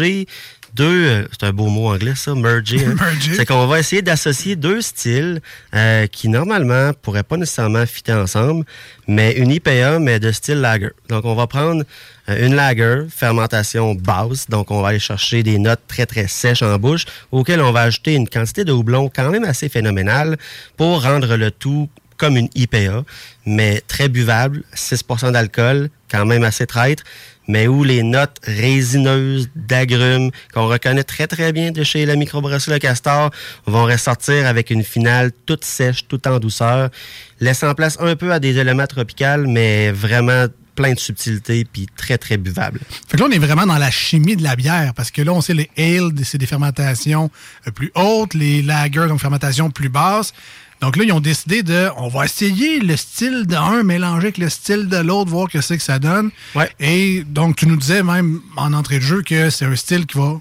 deux, 0.75 1.07
euh, 1.07 1.27
c'est 1.31 1.47
un 1.47 1.51
beau 1.51 1.67
mot 1.67 1.87
anglais 1.91 2.13
ça, 2.15 2.35
merger. 2.35 2.85
hein. 2.85 2.95
Merger. 2.99 3.33
c'est 3.35 3.45
qu'on 3.45 3.65
va 3.67 3.79
essayer 3.79 4.01
d'associer 4.01 4.55
deux 4.55 4.81
styles 4.81 5.41
euh, 5.73 6.07
qui 6.07 6.29
normalement 6.29 6.91
pourraient 7.01 7.23
pas 7.23 7.37
nécessairement 7.37 7.85
fitter 7.85 8.13
ensemble, 8.13 8.65
mais 9.07 9.33
une 9.33 9.51
IPA 9.51 9.99
mais 9.99 10.19
de 10.19 10.31
style 10.31 10.61
lager. 10.61 10.91
Donc 11.09 11.25
on 11.25 11.35
va 11.35 11.47
prendre 11.47 11.83
euh, 12.29 12.45
une 12.45 12.55
lager, 12.55 13.05
fermentation 13.09 13.95
basse, 13.95 14.47
donc 14.49 14.69
on 14.71 14.81
va 14.81 14.89
aller 14.89 14.99
chercher 14.99 15.43
des 15.43 15.57
notes 15.57 15.81
très 15.87 16.05
très 16.05 16.27
sèches 16.27 16.61
en 16.61 16.77
bouche, 16.77 17.05
auxquelles 17.31 17.61
on 17.61 17.71
va 17.71 17.81
ajouter 17.81 18.13
une 18.13 18.29
quantité 18.29 18.63
de 18.63 18.71
houblon 18.71 19.09
quand 19.13 19.31
même 19.31 19.43
assez 19.45 19.69
phénoménale 19.69 20.37
pour 20.77 21.01
rendre 21.03 21.35
le 21.35 21.49
tout 21.51 21.89
comme 22.17 22.35
une 22.35 22.49
IPA, 22.53 23.05
mais 23.45 23.81
très 23.87 24.09
buvable, 24.09 24.63
6% 24.75 25.31
d'alcool, 25.31 25.89
quand 26.11 26.25
même 26.25 26.43
assez 26.43 26.67
traître, 26.67 27.03
mais 27.49 27.67
où 27.67 27.83
les 27.83 28.03
notes 28.03 28.37
résineuses 28.43 29.49
d'agrumes 29.55 30.29
qu'on 30.53 30.67
reconnaît 30.67 31.03
très 31.03 31.25
très 31.25 31.51
bien 31.51 31.71
de 31.71 31.83
chez 31.83 32.05
la 32.05 32.15
microbrasserie 32.15 32.73
Le 32.73 32.79
Castor 32.79 33.31
vont 33.65 33.85
ressortir 33.85 34.45
avec 34.45 34.69
une 34.69 34.83
finale 34.83 35.31
toute 35.47 35.65
sèche, 35.65 36.07
toute 36.07 36.27
en 36.27 36.39
douceur, 36.39 36.91
laissant 37.39 37.73
place 37.73 37.97
un 37.99 38.15
peu 38.15 38.31
à 38.31 38.39
des 38.39 38.57
éléments 38.59 38.85
tropicaux, 38.85 39.47
mais 39.47 39.91
vraiment 39.91 40.45
plein 40.75 40.93
de 40.93 40.99
subtilité 40.99 41.65
puis 41.65 41.87
très 41.97 42.19
très 42.19 42.37
buvable. 42.37 42.79
Fait 43.07 43.17
que 43.17 43.21
là, 43.21 43.27
on 43.27 43.31
est 43.31 43.39
vraiment 43.39 43.65
dans 43.65 43.79
la 43.79 43.91
chimie 43.91 44.35
de 44.35 44.43
la 44.43 44.55
bière, 44.55 44.93
parce 44.95 45.09
que 45.09 45.23
là, 45.23 45.33
on 45.33 45.41
sait 45.41 45.55
les 45.55 45.69
ale, 45.75 46.11
c'est 46.23 46.37
des 46.37 46.45
fermentations 46.45 47.31
euh, 47.67 47.71
plus 47.71 47.91
hautes, 47.95 48.35
les 48.35 48.61
lagers, 48.61 49.07
donc 49.07 49.19
fermentation 49.19 49.71
plus 49.71 49.89
basse. 49.89 50.33
Donc 50.81 50.95
là, 50.95 51.03
ils 51.03 51.11
ont 51.11 51.19
décidé 51.19 51.61
de, 51.61 51.89
on 51.97 52.07
va 52.07 52.25
essayer 52.25 52.79
le 52.79 52.95
style 52.95 53.45
d'un 53.45 53.83
mélangé 53.83 54.27
avec 54.27 54.37
le 54.37 54.49
style 54.49 54.87
de 54.87 54.97
l'autre, 54.97 55.29
voir 55.29 55.49
que 55.49 55.59
c'est 55.61 55.77
que 55.77 55.83
ça 55.83 55.99
donne. 55.99 56.31
Et 56.79 57.23
donc, 57.27 57.57
tu 57.57 57.67
nous 57.67 57.75
disais 57.75 58.01
même 58.01 58.39
en 58.55 58.71
entrée 58.73 58.99
de 58.99 59.03
jeu 59.03 59.21
que 59.21 59.49
c'est 59.49 59.65
un 59.65 59.75
style 59.75 60.05
qui 60.05 60.17
va 60.17 60.39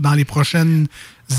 dans 0.00 0.14
les 0.14 0.24
prochaines 0.24 0.86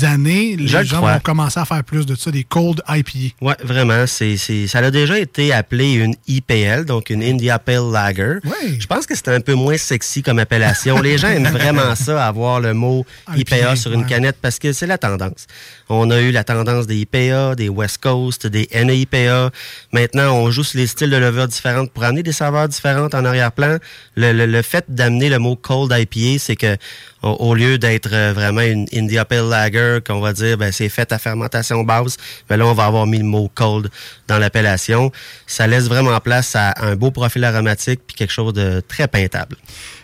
années. 0.02 0.54
Les 0.56 0.66
Je 0.68 0.82
gens 0.84 0.98
crois. 0.98 1.14
vont 1.14 1.20
commencer 1.20 1.58
à 1.58 1.64
faire 1.64 1.82
plus 1.82 2.04
de 2.04 2.14
ça, 2.14 2.30
des 2.30 2.44
cold 2.44 2.82
IPA. 2.88 3.34
Ouais, 3.40 3.56
vraiment. 3.64 4.06
C'est, 4.06 4.36
c'est, 4.36 4.66
ça 4.66 4.80
a 4.80 4.90
déjà 4.90 5.18
été 5.18 5.50
appelé 5.52 5.92
une 5.94 6.14
IPL, 6.26 6.84
donc 6.84 7.08
une 7.08 7.22
India 7.22 7.58
Pale 7.58 7.90
Lager. 7.90 8.34
Je 8.78 8.86
pense 8.86 9.06
que 9.06 9.14
c'était 9.14 9.30
un 9.34 9.40
peu 9.40 9.54
moins 9.54 9.78
sexy 9.78 10.22
comme 10.22 10.38
appellation. 10.40 11.00
Les 11.00 11.16
gens 11.16 11.28
aiment 11.28 11.48
vraiment 11.48 11.94
ça, 11.94 12.26
avoir 12.26 12.60
le 12.60 12.74
mot 12.74 13.06
IPA 13.34 13.56
IPA, 13.58 13.76
sur 13.76 13.92
une 13.94 14.02
ouais. 14.02 14.06
canette, 14.06 14.36
parce 14.42 14.58
que 14.58 14.74
c'est 14.74 14.86
la 14.86 14.98
tendance. 14.98 15.46
On 15.88 16.10
a 16.10 16.20
eu 16.20 16.32
la 16.32 16.44
tendance 16.44 16.86
des 16.86 16.98
IPA, 16.98 17.54
des 17.54 17.70
West 17.70 17.98
Coast, 18.02 18.46
des 18.46 18.68
NIPA. 18.74 19.50
Maintenant, 19.92 20.34
on 20.36 20.50
joue 20.50 20.64
sur 20.64 20.78
les 20.78 20.86
styles 20.86 21.08
de 21.10 21.16
levure 21.16 21.48
différentes 21.48 21.90
pour 21.92 22.04
amener 22.04 22.22
des 22.22 22.32
saveurs 22.32 22.68
différentes 22.68 23.14
en 23.14 23.24
arrière-plan. 23.24 23.78
Le, 24.16 24.32
le- 24.32 24.44
le 24.46 24.62
fait 24.62 24.84
d'amener 24.88 25.30
le 25.30 25.38
mot 25.38 25.56
cold 25.56 25.90
IPA, 25.96 26.38
c'est 26.38 26.56
que 26.56 26.76
au, 27.22 27.30
au 27.30 27.54
lieu 27.54 27.78
d'être 27.78 28.10
euh, 28.12 28.32
vraiment 28.32 28.60
une 28.60 28.86
India 28.92 29.24
Pale 29.24 29.48
Lager, 29.48 29.98
qu'on 30.06 30.20
va 30.20 30.32
dire, 30.32 30.56
ben, 30.56 30.72
c'est 30.72 30.88
fait 30.88 31.10
à 31.12 31.18
fermentation 31.18 31.82
basse, 31.84 32.16
ben 32.48 32.56
là, 32.56 32.66
on 32.66 32.74
va 32.74 32.84
avoir 32.84 33.06
mis 33.06 33.18
le 33.18 33.24
mot 33.24 33.50
cold 33.54 33.90
dans 34.26 34.38
l'appellation. 34.38 35.10
Ça 35.46 35.66
laisse 35.66 35.88
vraiment 35.88 36.18
place 36.20 36.54
à 36.54 36.74
un 36.82 36.96
beau 36.96 37.10
profil 37.10 37.44
aromatique 37.44 38.00
puis 38.06 38.16
quelque 38.16 38.32
chose 38.32 38.52
de 38.52 38.82
très 38.86 39.08
peintable. 39.08 39.56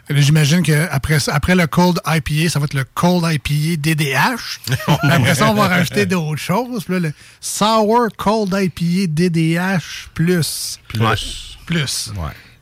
Là, 0.09 0.21
J'imagine 0.21 0.63
qu'après 0.63 1.19
après 1.29 1.55
le 1.55 1.67
cold 1.67 1.99
IPA, 2.07 2.51
ça 2.51 2.59
va 2.59 2.67
être 2.67 2.75
le 2.75 2.85
cold 2.95 3.25
IPA 3.25 3.81
DDH. 3.81 4.61
Après 5.03 5.35
ça, 5.35 5.51
on 5.51 5.55
va 5.55 5.69
rajouter 5.69 6.05
d'autres 6.05 6.41
choses. 6.41 6.85
Puis 6.85 6.95
là, 6.95 7.01
le 7.01 7.13
sour 7.41 8.09
cold 8.17 8.53
IPA 8.53 9.07
DDH 9.09 10.11
plus. 10.13 10.79
Plus. 10.89 11.59
Plus. 11.65 12.13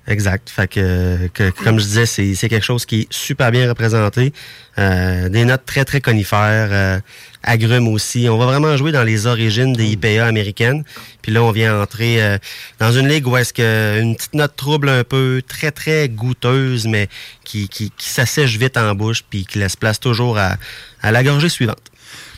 Exact. 0.09 0.51
Fait 0.51 0.67
que, 0.67 1.29
que- 1.33 1.51
comme 1.51 1.79
je 1.79 1.85
disais, 1.85 2.07
c'est 2.07 2.49
quelque 2.49 2.65
chose 2.65 2.85
qui 2.87 3.03
est 3.03 3.13
super 3.13 3.53
bien 3.53 3.69
représenté. 3.69 4.33
Euh, 4.79 5.29
des 5.29 5.45
notes 5.45 5.65
très, 5.65 5.85
très 5.85 6.01
conifères, 6.01 6.71
euh, 6.73 6.99
agrumes 7.45 7.87
aussi. 7.87 8.29
On 8.29 8.37
va 8.37 8.47
vraiment 8.47 8.77
jouer 8.77 8.91
dans 8.91 9.05
les 9.05 9.27
origines 9.27 9.73
des 9.75 9.87
IPA 9.93 10.27
américaines. 10.27 10.83
Puis 11.23 11.31
là, 11.31 11.43
on 11.45 11.53
vient 11.53 11.81
entrer 11.81 12.21
euh, 12.21 12.37
dans 12.81 12.91
une 12.91 13.07
ligue 13.07 13.29
où 13.29 13.37
est-ce 13.37 13.53
que 13.53 14.01
une 14.01 14.17
petite 14.17 14.35
note 14.35 14.57
trouble 14.57 14.89
un 14.89 15.05
peu, 15.05 15.41
très, 15.47 15.71
très 15.71 16.09
goûteuse, 16.09 16.87
mais 16.89 17.09
qui, 17.45 17.69
qui, 17.69 17.93
qui 17.97 18.09
s'assèche 18.09 18.57
vite 18.57 18.77
en 18.77 18.95
bouche, 18.97 19.23
puis 19.31 19.47
qui 19.47 19.59
laisse 19.61 19.77
place 19.77 20.01
toujours 20.01 20.37
à, 20.37 20.57
à 21.01 21.13
la 21.13 21.23
gorgée 21.23 21.49
suivante. 21.49 21.79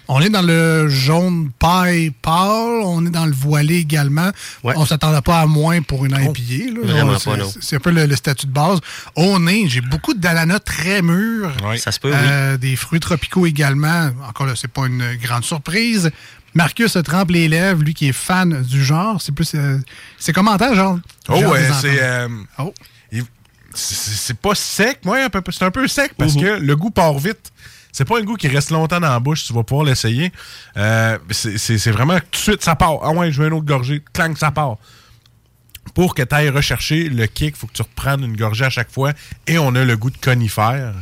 On 0.09 0.21
est 0.21 0.29
dans 0.29 0.43
le 0.43 0.89
jaune 0.89 1.51
paille 1.59 2.11
pâle, 2.11 2.83
on 2.85 3.07
est 3.07 3.11
dans 3.11 3.25
le 3.27 3.33
voilé 3.33 3.77
également. 3.77 4.31
On 4.77 4.85
s'attendait 4.85 5.23
pas 5.23 5.41
à 5.41 5.47
moins 5.47 5.81
pour 5.83 6.05
une 6.05 6.13
IPA. 6.13 6.75
là. 6.75 6.93
Vraiment 6.93 7.19
C'est- 7.19 7.31
pas, 7.31 7.37
non. 7.39 7.51
C'est 7.61 7.77
un 7.77 7.81
peu 7.81 7.91
le, 7.91 8.05
le 8.07 8.15
statut 8.17 8.47
de 8.47 8.53
base. 8.53 8.81
Au 9.17 9.39
nez, 9.39 9.65
j'ai 9.69 9.81
beaucoup 9.81 10.13
d'ananas 10.15 10.59
très 10.61 11.01
mûrs. 11.01 11.53
Ça 11.79 11.91
se 11.93 12.01
peut, 12.01 12.11
oui. 12.11 12.17
Euh, 12.21 12.57
Des 12.59 12.77
fruits 12.77 13.01
tropicaux 13.01 13.47
également. 13.47 14.11
Encore 14.29 14.47
là, 14.47 14.53
c'est 14.57 14.69
pas 14.71 14.87
une 14.87 15.17
grande 15.23 15.45
surprise. 15.45 16.11
Marcus 16.55 16.93
se 16.93 16.99
trempe 17.01 17.31
les 17.31 17.49
lèvres, 17.49 17.83
lui 17.83 17.95
qui 17.95 18.09
est 18.09 18.13
fan 18.13 18.63
du 18.63 18.85
genre. 18.85 19.21
C'est 19.23 19.33
plus. 19.33 19.53
euh, 19.55 19.79
c'est 20.19 20.33
commentaire, 20.33 20.75
genre. 20.75 20.99
Oh, 21.29 21.41
genre 21.41 21.53
ouais, 21.53 21.69
c'est. 21.81 21.99
euh, 22.03 22.29
il- 23.11 23.25
c'est 23.75 24.37
pas 24.39 24.55
sec, 24.55 25.01
moi, 25.05 25.19
un 25.25 25.31
peu- 25.31 25.43
c'est 25.51 25.65
un 25.65 25.71
peu 25.71 25.89
sec 25.89 26.13
parce 26.17 26.35
que 26.35 26.61
le 26.61 26.77
goût 26.77 26.91
part 26.91 27.19
vite. 27.19 27.51
C'est 27.95 28.05
pas 28.05 28.19
un 28.19 28.23
goût 28.23 28.35
qui 28.35 28.49
reste 28.49 28.73
longtemps 28.73 28.99
dans 28.99 29.09
la 29.09 29.21
bouche, 29.21 29.45
tu 29.45 29.53
vas 29.53 29.63
pouvoir 29.63 29.87
l'essayer. 29.87 30.33
Euh, 30.77 31.17
c'est 31.31 31.91
vraiment 31.93 32.19
tout 32.19 32.27
de 32.33 32.37
suite, 32.37 32.63
ça 32.65 32.75
part. 32.75 32.99
Ah 33.05 33.13
ouais, 33.13 33.31
je 33.31 33.41
veux 33.41 33.47
une 33.47 33.55
autre 33.55 33.65
gorgée, 33.65 34.03
clang, 34.13 34.35
ça 34.37 34.51
part. 34.51 34.79
Pour 35.95 36.17
que 36.17 36.23
tu 36.23 36.35
ailles 36.35 36.49
rechercher 36.49 37.09
le 37.09 37.27
kick, 37.27 37.55
faut 37.57 37.69
que 37.69 37.73
tu 37.73 37.83
reprennes 37.83 38.25
une 38.25 38.37
gorgée 38.37 38.65
à 38.65 38.71
chaque 38.71 38.91
fois. 38.91 39.13
Et 39.47 39.59
on 39.59 39.77
a 39.77 39.85
le 39.85 39.97
goût 39.97 40.11
de 40.11 40.17
conifère 40.17 40.93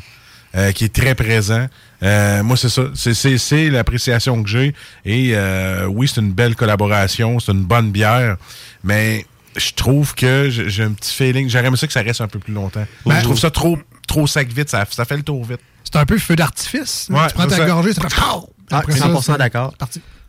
euh, 0.55 0.71
qui 0.73 0.85
est 0.85 0.95
très 0.95 1.15
présent. 1.15 1.67
Euh, 2.03 2.43
moi, 2.43 2.59
c'est 2.59 2.69
ça. 2.69 2.83
C'est 2.95 3.71
l'appréciation 3.71 4.43
que 4.43 4.51
j'ai. 4.51 4.75
Et 5.07 5.31
euh, 5.33 5.87
oui, 5.87 6.09
c'est 6.13 6.21
une 6.21 6.35
belle 6.35 6.57
collaboration. 6.57 7.41
C'est 7.41 7.53
une 7.53 7.65
bonne 7.65 7.91
bière. 7.91 8.37
Mais 8.85 9.25
je 9.57 9.73
trouve 9.73 10.15
que 10.15 10.49
j'ai 10.51 10.83
un 10.83 10.93
petit 10.93 11.13
feeling. 11.13 11.49
J'aurais 11.49 11.67
aimé 11.67 11.77
ça 11.77 11.87
que 11.87 11.93
ça 11.93 12.03
reste 12.03 12.21
un 12.21 12.29
peu 12.29 12.39
plus 12.39 12.55
longtemps. 12.55 12.87
Ben, 13.07 13.19
je 13.19 13.25
trouve 13.25 13.39
ça 13.39 13.51
trop, 13.51 13.79
trop 14.07 14.27
sec 14.27 14.53
vite. 14.53 14.69
Ça, 14.69 14.85
ça 14.91 15.05
fait 15.05 15.17
le 15.17 15.23
tour 15.23 15.45
vite. 15.45 15.61
C'est 15.85 15.97
un 15.99 16.07
peu 16.07 16.19
feu 16.19 16.37
d'artifice. 16.37 17.09
Ouais, 17.11 17.27
tu 17.29 17.35
prends 17.35 17.47
ta 17.47 17.57
ça. 17.57 17.67
gorgée, 17.67 17.93
ça 17.93 18.03
fait. 18.09 18.17
Ah, 18.71 18.79
Après 18.79 18.97
ça, 18.97 19.09
100% 19.09 19.23
c'est- 19.33 19.39
d'accord. 19.39 19.75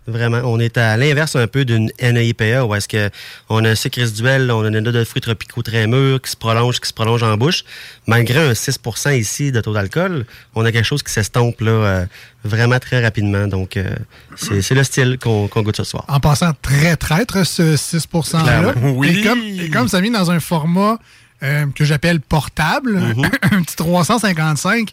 Vraiment. 0.05 0.41
On 0.43 0.59
est 0.59 0.77
à 0.77 0.97
l'inverse 0.97 1.35
un 1.35 1.47
peu 1.47 1.63
d'une 1.63 1.89
NIPA 2.01 2.65
où 2.65 2.75
est-ce 2.75 2.87
que 2.89 3.09
on 3.49 3.63
a 3.63 3.69
un 3.69 3.75
sucre 3.75 3.99
résiduel, 3.99 4.51
on 4.51 4.63
a 4.63 4.67
une 4.67 4.79
note 4.79 4.93
de 4.93 5.03
fruits 5.05 5.21
tropicaux 5.21 5.61
très 5.61 5.87
mûrs 5.87 6.21
qui 6.21 6.31
se 6.31 6.35
prolonge, 6.35 6.79
qui 6.79 6.89
se 6.89 6.93
prolonge 6.93 7.23
en 7.23 7.37
bouche. 7.37 7.63
Malgré 8.05 8.39
un 8.49 8.51
6% 8.53 9.17
ici 9.17 9.51
de 9.51 9.61
taux 9.61 9.73
d'alcool, 9.73 10.25
on 10.55 10.65
a 10.65 10.71
quelque 10.71 10.85
chose 10.85 11.03
qui 11.03 11.13
s'estompe 11.13 11.61
là 11.61 11.71
euh, 11.71 12.05
vraiment 12.43 12.79
très 12.79 13.01
rapidement. 13.01 13.47
Donc, 13.47 13.77
euh, 13.77 13.95
c'est 14.35 14.71
le 14.75 14.83
style 14.83 15.17
qu'on 15.21 15.47
goûte 15.47 15.77
ce 15.77 15.83
soir. 15.85 16.03
En 16.09 16.19
passant 16.19 16.51
très 16.61 16.97
traître, 16.97 17.45
ce 17.45 17.77
6 17.77 18.07
%-là. 18.13 18.43
Clairement. 18.43 18.91
Oui. 18.97 19.19
Et 19.19 19.23
comme, 19.23 19.39
et 19.41 19.69
comme 19.69 19.87
ça 19.87 20.01
vient 20.01 20.11
dans 20.11 20.31
un 20.31 20.39
format 20.41 20.97
euh, 21.43 21.65
que 21.75 21.85
j'appelle 21.85 22.19
portable, 22.19 22.97
Mhm. 22.99 23.25
un 23.51 23.61
petit 23.63 23.75
355, 23.77 24.89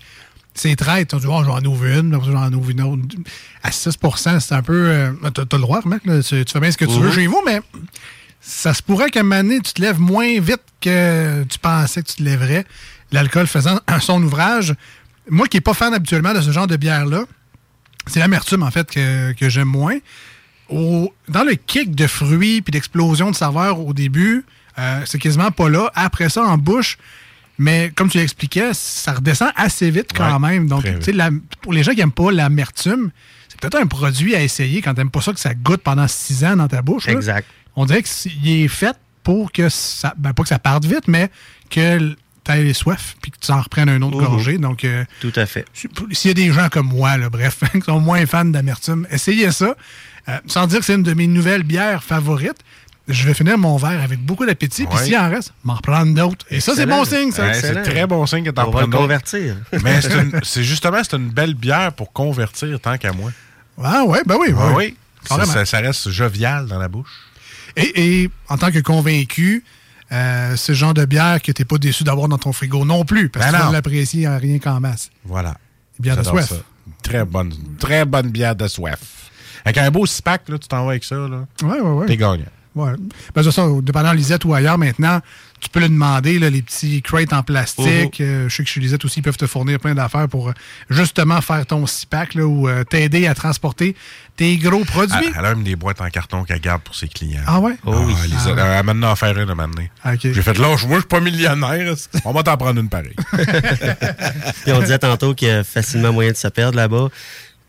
c'est 0.55 0.75
traître. 0.77 1.17
Tu 1.17 1.23
dis, 1.23 1.29
oh, 1.31 1.43
j'en 1.45 1.63
ouvre 1.65 1.87
une, 1.87 2.19
j'en 2.25 2.53
ouvre 2.53 2.71
une 2.71 2.83
autre. 2.83 3.03
À 3.63 3.71
6% 3.71 4.41
c'est 4.41 4.55
un 4.55 4.63
peu. 4.63 4.89
euh, 4.89 5.13
T'as 5.35 5.45
t'as 5.47 5.57
le 5.57 5.63
droit, 5.63 5.81
remarque, 5.81 6.05
là, 6.07 6.23
tu, 6.23 6.45
tu 6.45 6.53
fais 6.53 6.61
bien 6.61 6.71
ce 6.71 6.77
que 6.77 6.85
tu 6.85 6.99
veux 6.99 7.11
chez 7.13 7.27
vous, 7.27 7.41
mais 7.47 7.61
ça 8.41 8.73
se 8.75 8.83
pourrait 8.83 9.11
qu'à 9.11 9.21
un 9.21 9.23
moment 9.23 9.43
donné, 9.43 9.61
tu 9.61 9.73
te 9.73 9.81
lèves 9.83 10.01
moins 10.01 10.41
vite 10.41 10.63
que 10.81 11.43
tu 11.45 11.59
pensais 11.59 12.03
que 12.03 12.09
tu 12.09 12.17
te 12.17 12.23
lèverais. 12.23 12.65
L'alcool 13.13 13.47
faisant 13.47 13.79
son 14.01 14.23
ouvrage. 14.23 14.75
Moi 15.29 15.47
qui 15.47 15.57
n'ai 15.57 15.61
pas 15.61 15.75
fan 15.75 15.93
habituellement 15.95 16.33
de 16.33 16.41
ce 16.41 16.51
genre 16.51 16.67
de 16.67 16.77
bière-là, 16.77 17.25
c'est 18.07 18.19
l'amertume, 18.21 18.63
en 18.63 18.71
fait, 18.71 18.91
que, 18.91 19.33
que 19.33 19.49
j'aime 19.49 19.69
moins. 19.69 19.99
Au- 20.69 21.13
dans 21.29 21.43
le 21.45 21.55
kick 21.55 21.95
de 21.95 22.07
fruits 22.07 22.63
puis 22.63 22.71
d'explosion 22.73 23.31
de 23.31 23.37
saveurs 23.37 23.81
au 23.81 23.93
début, 23.93 24.45
euh, 24.79 25.03
c'est 25.05 25.19
quasiment 25.19 25.51
pas 25.51 25.69
là. 25.69 25.91
Après 25.95 26.29
ça, 26.29 26.43
en 26.45 26.57
bouche, 26.57 26.97
mais 27.61 27.93
comme 27.95 28.09
tu 28.09 28.19
l'expliquais, 28.19 28.71
ça 28.73 29.13
redescend 29.13 29.51
assez 29.55 29.91
vite 29.91 30.11
quand 30.17 30.41
Ouais, 30.41 30.49
même. 30.51 30.67
Donc, 30.67 30.83
très 30.83 30.99
tu 30.99 31.05
sais, 31.05 31.13
la- 31.13 31.31
pour 31.63 31.73
les 31.73 31.83
gens 31.85 31.93
qui 31.93 31.99
n'aiment 31.99 32.11
pas 32.11 32.33
l'amertume, 32.33 33.11
c'est 33.49 33.61
peut-être 33.61 33.77
un 33.83 33.87
produit 33.87 34.35
à 34.35 34.43
essayer 34.43 34.81
quand 34.83 34.95
tu 34.95 34.99
n'aimes 35.01 35.11
pas 35.11 35.21
ça 35.21 35.33
que 35.33 35.39
ça 35.41 35.55
goûte 35.55 35.83
pendant 35.83 36.09
six 36.09 36.45
ans 36.45 36.57
dans 36.57 36.69
ta 36.69 36.83
bouche. 36.83 37.07
là. 37.07 37.13
Exact. 37.13 37.47
On 37.77 37.85
dirait 37.85 38.03
qu'il 38.03 38.49
est 38.49 38.69
fait 38.69 38.97
pour 39.23 39.53
que 39.53 39.69
ça, 39.69 40.15
ben, 40.17 40.33
pas 40.33 40.43
que 40.43 40.49
ça 40.49 40.59
parte 40.59 40.85
vite, 40.87 41.07
mais 41.07 41.31
que 41.71 42.15
tu 42.43 42.53
aies 42.53 42.73
soif 42.73 43.17
puis 43.21 43.31
que 43.31 43.37
tu 43.39 43.53
en 43.53 43.61
reprennes 43.61 43.91
un 43.91 44.01
autre 44.03 44.17
Mhm. 44.19 44.25
gorgée. 44.27 44.59
Donc, 44.59 44.85
euh, 44.85 45.05
Tout 45.21 45.33
à 45.37 45.45
fait. 45.47 45.67
s'il 45.75 46.29
y 46.29 46.31
a 46.31 46.35
des 46.35 46.53
gens 46.53 46.69
comme 46.71 46.89
moi, 46.89 47.17
là, 47.19 47.29
bref, 47.29 47.61
qui 47.73 47.83
sont 47.83 48.01
moins 48.01 48.25
fans 48.27 48.45
d'amertume, 48.47 49.07
essayez 49.11 49.53
ça. 49.53 49.75
Euh, 50.29 50.39
sans 50.47 50.67
dire 50.67 50.81
que 50.81 50.85
c'est 50.85 50.95
une 50.95 51.03
de 51.03 51.15
mes 51.15 51.27
nouvelles 51.27 51.63
bières 51.63 52.03
favorites. 52.05 52.59
Je 53.13 53.27
vais 53.27 53.35
finir 53.35 53.59
mon 53.59 53.77
verre 53.77 54.01
avec 54.03 54.21
beaucoup 54.25 54.47
d'appétit. 54.47 54.87
Puis 54.87 54.99
s'il 54.99 55.17
en 55.17 55.29
reste, 55.29 55.53
m'en 55.65 55.75
reprendre 55.75 56.15
d'autres. 56.15 56.45
Et 56.51 56.61
ça, 56.61 56.75
c'est 56.75 56.87
bon 56.87 57.05
signe, 57.05 57.31
ça. 57.33 57.53
C'est 57.55 57.83
très 57.83 58.07
bon 58.07 58.25
signe 58.27 58.45
que 58.45 58.51
t'en 58.51 58.71
prennes 58.71 58.87
d'autres. 58.87 58.99
convertir. 58.99 59.57
Mais 59.85 60.01
c'est 60.43 60.63
justement 60.65 60.99
c'est 61.03 61.17
une 61.17 61.31
belle 61.31 61.55
bière 61.55 61.93
pour 61.93 62.13
convertir 62.13 62.79
tant 62.81 62.97
qu'à 62.99 63.13
moi. 63.13 63.31
Ah 63.83 64.05
ouais, 64.05 64.21
ben 64.27 64.37
oui. 64.41 64.49
Ah 64.57 64.69
oui. 64.69 64.75
oui. 64.77 64.97
Ça, 65.29 65.45
ça- 65.45 65.65
ça 65.67 65.79
reste 65.81 66.09
jovial 66.11 66.67
dans 66.67 66.79
la 66.79 66.89
bouche. 66.89 67.11
Et, 67.77 68.23
et 68.25 68.31
en 68.49 68.57
tant 68.59 68.71
que 68.71 68.79
convaincu, 68.81 69.65
euh, 70.13 70.57
ce 70.57 70.73
genre 70.73 70.93
de 70.95 71.05
bière 71.05 71.41
que 71.41 71.53
tu 71.53 71.61
n'es 71.63 71.65
pas 71.67 71.79
déçu 71.79 72.03
d'avoir 72.05 72.27
dans 72.29 72.39
ton 72.39 72.53
frigo 72.53 72.85
non 72.85 73.05
plus, 73.05 73.29
parce 73.29 73.53
Ben 73.53 73.59
que 73.61 73.67
tu 73.67 73.73
l'apprécier 73.73 74.27
en 74.29 74.39
rien 74.39 74.59
qu'en 74.59 74.81
masse. 74.81 75.11
Voilà. 75.25 75.55
Bière 75.99 76.17
de 76.17 76.23
soif. 76.25 76.49
ça. 76.49 76.57
Très 77.03 77.25
bonne, 77.25 77.53
très 77.79 78.05
bonne 78.05 78.31
bière 78.31 78.57
de 78.57 78.67
soif. 78.67 78.99
Avec 79.65 79.79
un 79.79 79.91
beau 79.91 80.07
six-pack, 80.07 80.43
tu 80.47 80.59
t'en 80.61 80.85
vas 80.85 80.91
avec 80.93 81.05
ça, 81.05 81.15
là. 81.17 81.45
Ouais, 81.63 81.81
ouais, 81.81 81.81
ouais. 81.81 82.07
T'es 82.07 82.17
gagnant. 82.17 82.45
Ouais. 82.77 82.93
Ben, 83.35 83.43
c'est 83.43 83.51
ça, 83.51 83.67
dépendant 83.83 84.13
Lisette 84.13 84.45
ou 84.45 84.55
ailleurs, 84.55 84.79
maintenant, 84.79 85.21
tu 85.61 85.69
peux 85.69 85.81
le 85.81 85.89
demander, 85.89 86.39
là, 86.39 86.49
les 86.51 86.63
petits 86.63 87.03
crates 87.03 87.33
en 87.33 87.43
plastique. 87.43 88.21
Euh, 88.21 88.49
je 88.49 88.55
sais 88.57 88.63
que 88.63 88.69
chez 88.71 88.79
Lisette 88.81 89.05
aussi, 89.05 89.19
ils 89.19 89.23
peuvent 89.23 89.37
te 89.37 89.47
fournir 89.49 89.81
plein 89.81 89.95
d'affaires 89.95 90.29
pour 90.29 90.49
euh, 90.51 90.53
justement 90.89 91.41
faire 91.41 91.67
ton 91.67 91.85
six-pack 91.87 92.35
là, 92.35 92.47
ou 92.47 92.69
euh, 92.69 92.85
t'aider 92.85 93.27
à 93.27 93.35
transporter 93.35 93.97
tes 94.37 94.57
gros 94.57 94.85
produits. 94.85 95.17
Elle, 95.21 95.33
elle 95.39 95.45
a 95.45 95.55
même 95.55 95.65
des 95.65 95.75
boîtes 95.77 96.01
en 96.01 96.09
carton 96.09 96.45
qu'elle 96.45 96.61
garde 96.61 96.81
pour 96.83 96.95
ses 96.95 97.09
clients. 97.09 97.43
Ah 97.47 97.59
ouais? 97.61 97.77
Ah, 97.87 97.91
Lisa, 98.25 98.55
Ah. 98.57 98.79
Elle 98.79 98.87
m'a 98.87 98.95
donné 98.95 99.07
à 99.09 99.17
faire 99.17 99.37
une 99.37 99.51
à. 99.51 100.17
J'ai 100.17 100.33
fait, 100.35 100.57
là, 100.57 100.69
moi, 100.69 100.77
je 100.77 100.95
suis 101.01 101.03
pas 101.09 101.21
millionnaire. 101.21 101.95
On 102.25 102.33
va 102.33 102.43
t'en 102.45 102.57
prendre 102.57 102.81
une 102.81 102.89
pareille. 102.89 103.17
Puis 104.65 104.73
on 104.73 104.81
disait 104.81 104.99
tantôt 104.99 105.35
qu'il 105.35 105.49
y 105.49 105.51
a 105.51 105.65
facilement 105.65 106.13
moyen 106.13 106.31
de 106.33 106.37
se 106.37 106.49
perdre 106.49 106.77
là-bas, 106.77 107.09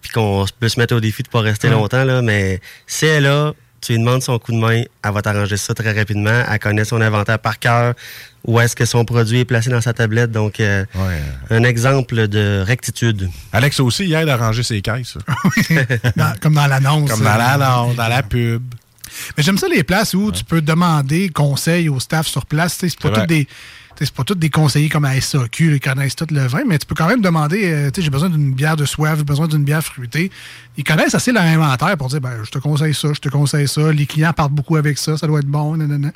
puis 0.01 0.11
qu'on 0.11 0.45
peut 0.59 0.69
se 0.69 0.79
mettre 0.79 0.95
au 0.95 0.99
défi 0.99 1.23
de 1.23 1.27
pas 1.29 1.41
rester 1.41 1.67
Ouais. 1.67 1.73
longtemps, 1.73 2.03
là, 2.03 2.21
mais 2.21 2.61
si 2.87 3.05
elle 3.05 3.23
là, 3.23 3.53
tu 3.81 3.93
lui 3.93 3.99
demandes 3.99 4.21
son 4.21 4.37
coup 4.39 4.51
de 4.51 4.57
main, 4.57 4.83
elle 5.03 5.11
va 5.11 5.21
t'arranger 5.21 5.57
ça 5.57 5.73
très 5.73 5.91
rapidement. 5.91 6.43
Elle 6.49 6.59
connaît 6.59 6.85
son 6.85 7.01
inventaire 7.01 7.39
par 7.39 7.57
cœur, 7.59 7.95
où 8.45 8.59
est-ce 8.59 8.75
que 8.75 8.85
son 8.85 9.03
produit 9.05 9.39
est 9.39 9.45
placé 9.45 9.69
dans 9.69 9.81
sa 9.81 9.93
tablette? 9.93 10.31
Donc, 10.31 10.59
euh, 10.59 10.85
un 11.49 11.63
exemple 11.63 12.27
de 12.27 12.63
rectitude. 12.65 13.29
Alex 13.51 13.79
aussi, 13.79 14.05
il 14.05 14.13
aide 14.13 14.29
à 14.29 14.37
ranger 14.37 14.63
ses 14.63 14.81
caisses. 14.81 15.17
Dans- 16.15 16.33
comme 16.39 16.53
dans 16.55 16.67
l'annonce. 16.67 17.09
Comme 17.09 17.23
dans 17.23 17.35
l'annonce, 17.37 17.95
dans 17.95 18.07
la 18.07 18.23
pub. 18.23 18.61
Mais 19.35 19.43
j'aime 19.43 19.57
ça 19.57 19.67
les 19.67 19.83
places 19.83 20.13
où 20.13 20.31
tu 20.31 20.43
peux 20.43 20.61
demander 20.61 21.29
conseil 21.29 21.89
au 21.89 21.99
staff 21.99 22.27
sur 22.27 22.45
place. 22.45 22.77
C'est 22.79 22.97
pas 22.99 23.09
toutes 23.09 23.27
des. 23.27 23.47
C'est 24.03 24.15
pas 24.15 24.23
tous 24.23 24.33
des 24.33 24.49
conseillers 24.49 24.89
comme 24.89 25.05
à 25.05 25.19
SAQ, 25.19 25.73
qui 25.73 25.79
connaissent 25.79 26.15
tout 26.15 26.25
le 26.31 26.47
vin, 26.47 26.63
mais 26.67 26.79
tu 26.79 26.87
peux 26.87 26.95
quand 26.95 27.07
même 27.07 27.21
demander, 27.21 27.71
euh, 27.71 27.91
tu 27.91 28.01
sais, 28.01 28.05
j'ai 28.05 28.09
besoin 28.09 28.29
d'une 28.29 28.51
bière 28.51 28.75
de 28.75 28.85
soif, 28.85 29.17
j'ai 29.17 29.23
besoin 29.23 29.47
d'une 29.47 29.63
bière 29.63 29.83
fruitée. 29.83 30.31
Ils 30.75 30.83
connaissent 30.83 31.13
assez 31.13 31.31
leur 31.31 31.43
inventaire 31.43 31.95
pour 31.97 32.07
dire, 32.07 32.19
ben, 32.19 32.43
je 32.43 32.49
te 32.49 32.57
conseille 32.57 32.95
ça, 32.95 33.13
je 33.13 33.19
te 33.19 33.29
conseille 33.29 33.67
ça. 33.67 33.91
Les 33.91 34.07
clients 34.07 34.33
partent 34.33 34.53
beaucoup 34.53 34.75
avec 34.75 34.97
ça, 34.97 35.17
ça 35.17 35.27
doit 35.27 35.39
être 35.39 35.45
bon. 35.45 35.77
nanana. 35.77 36.11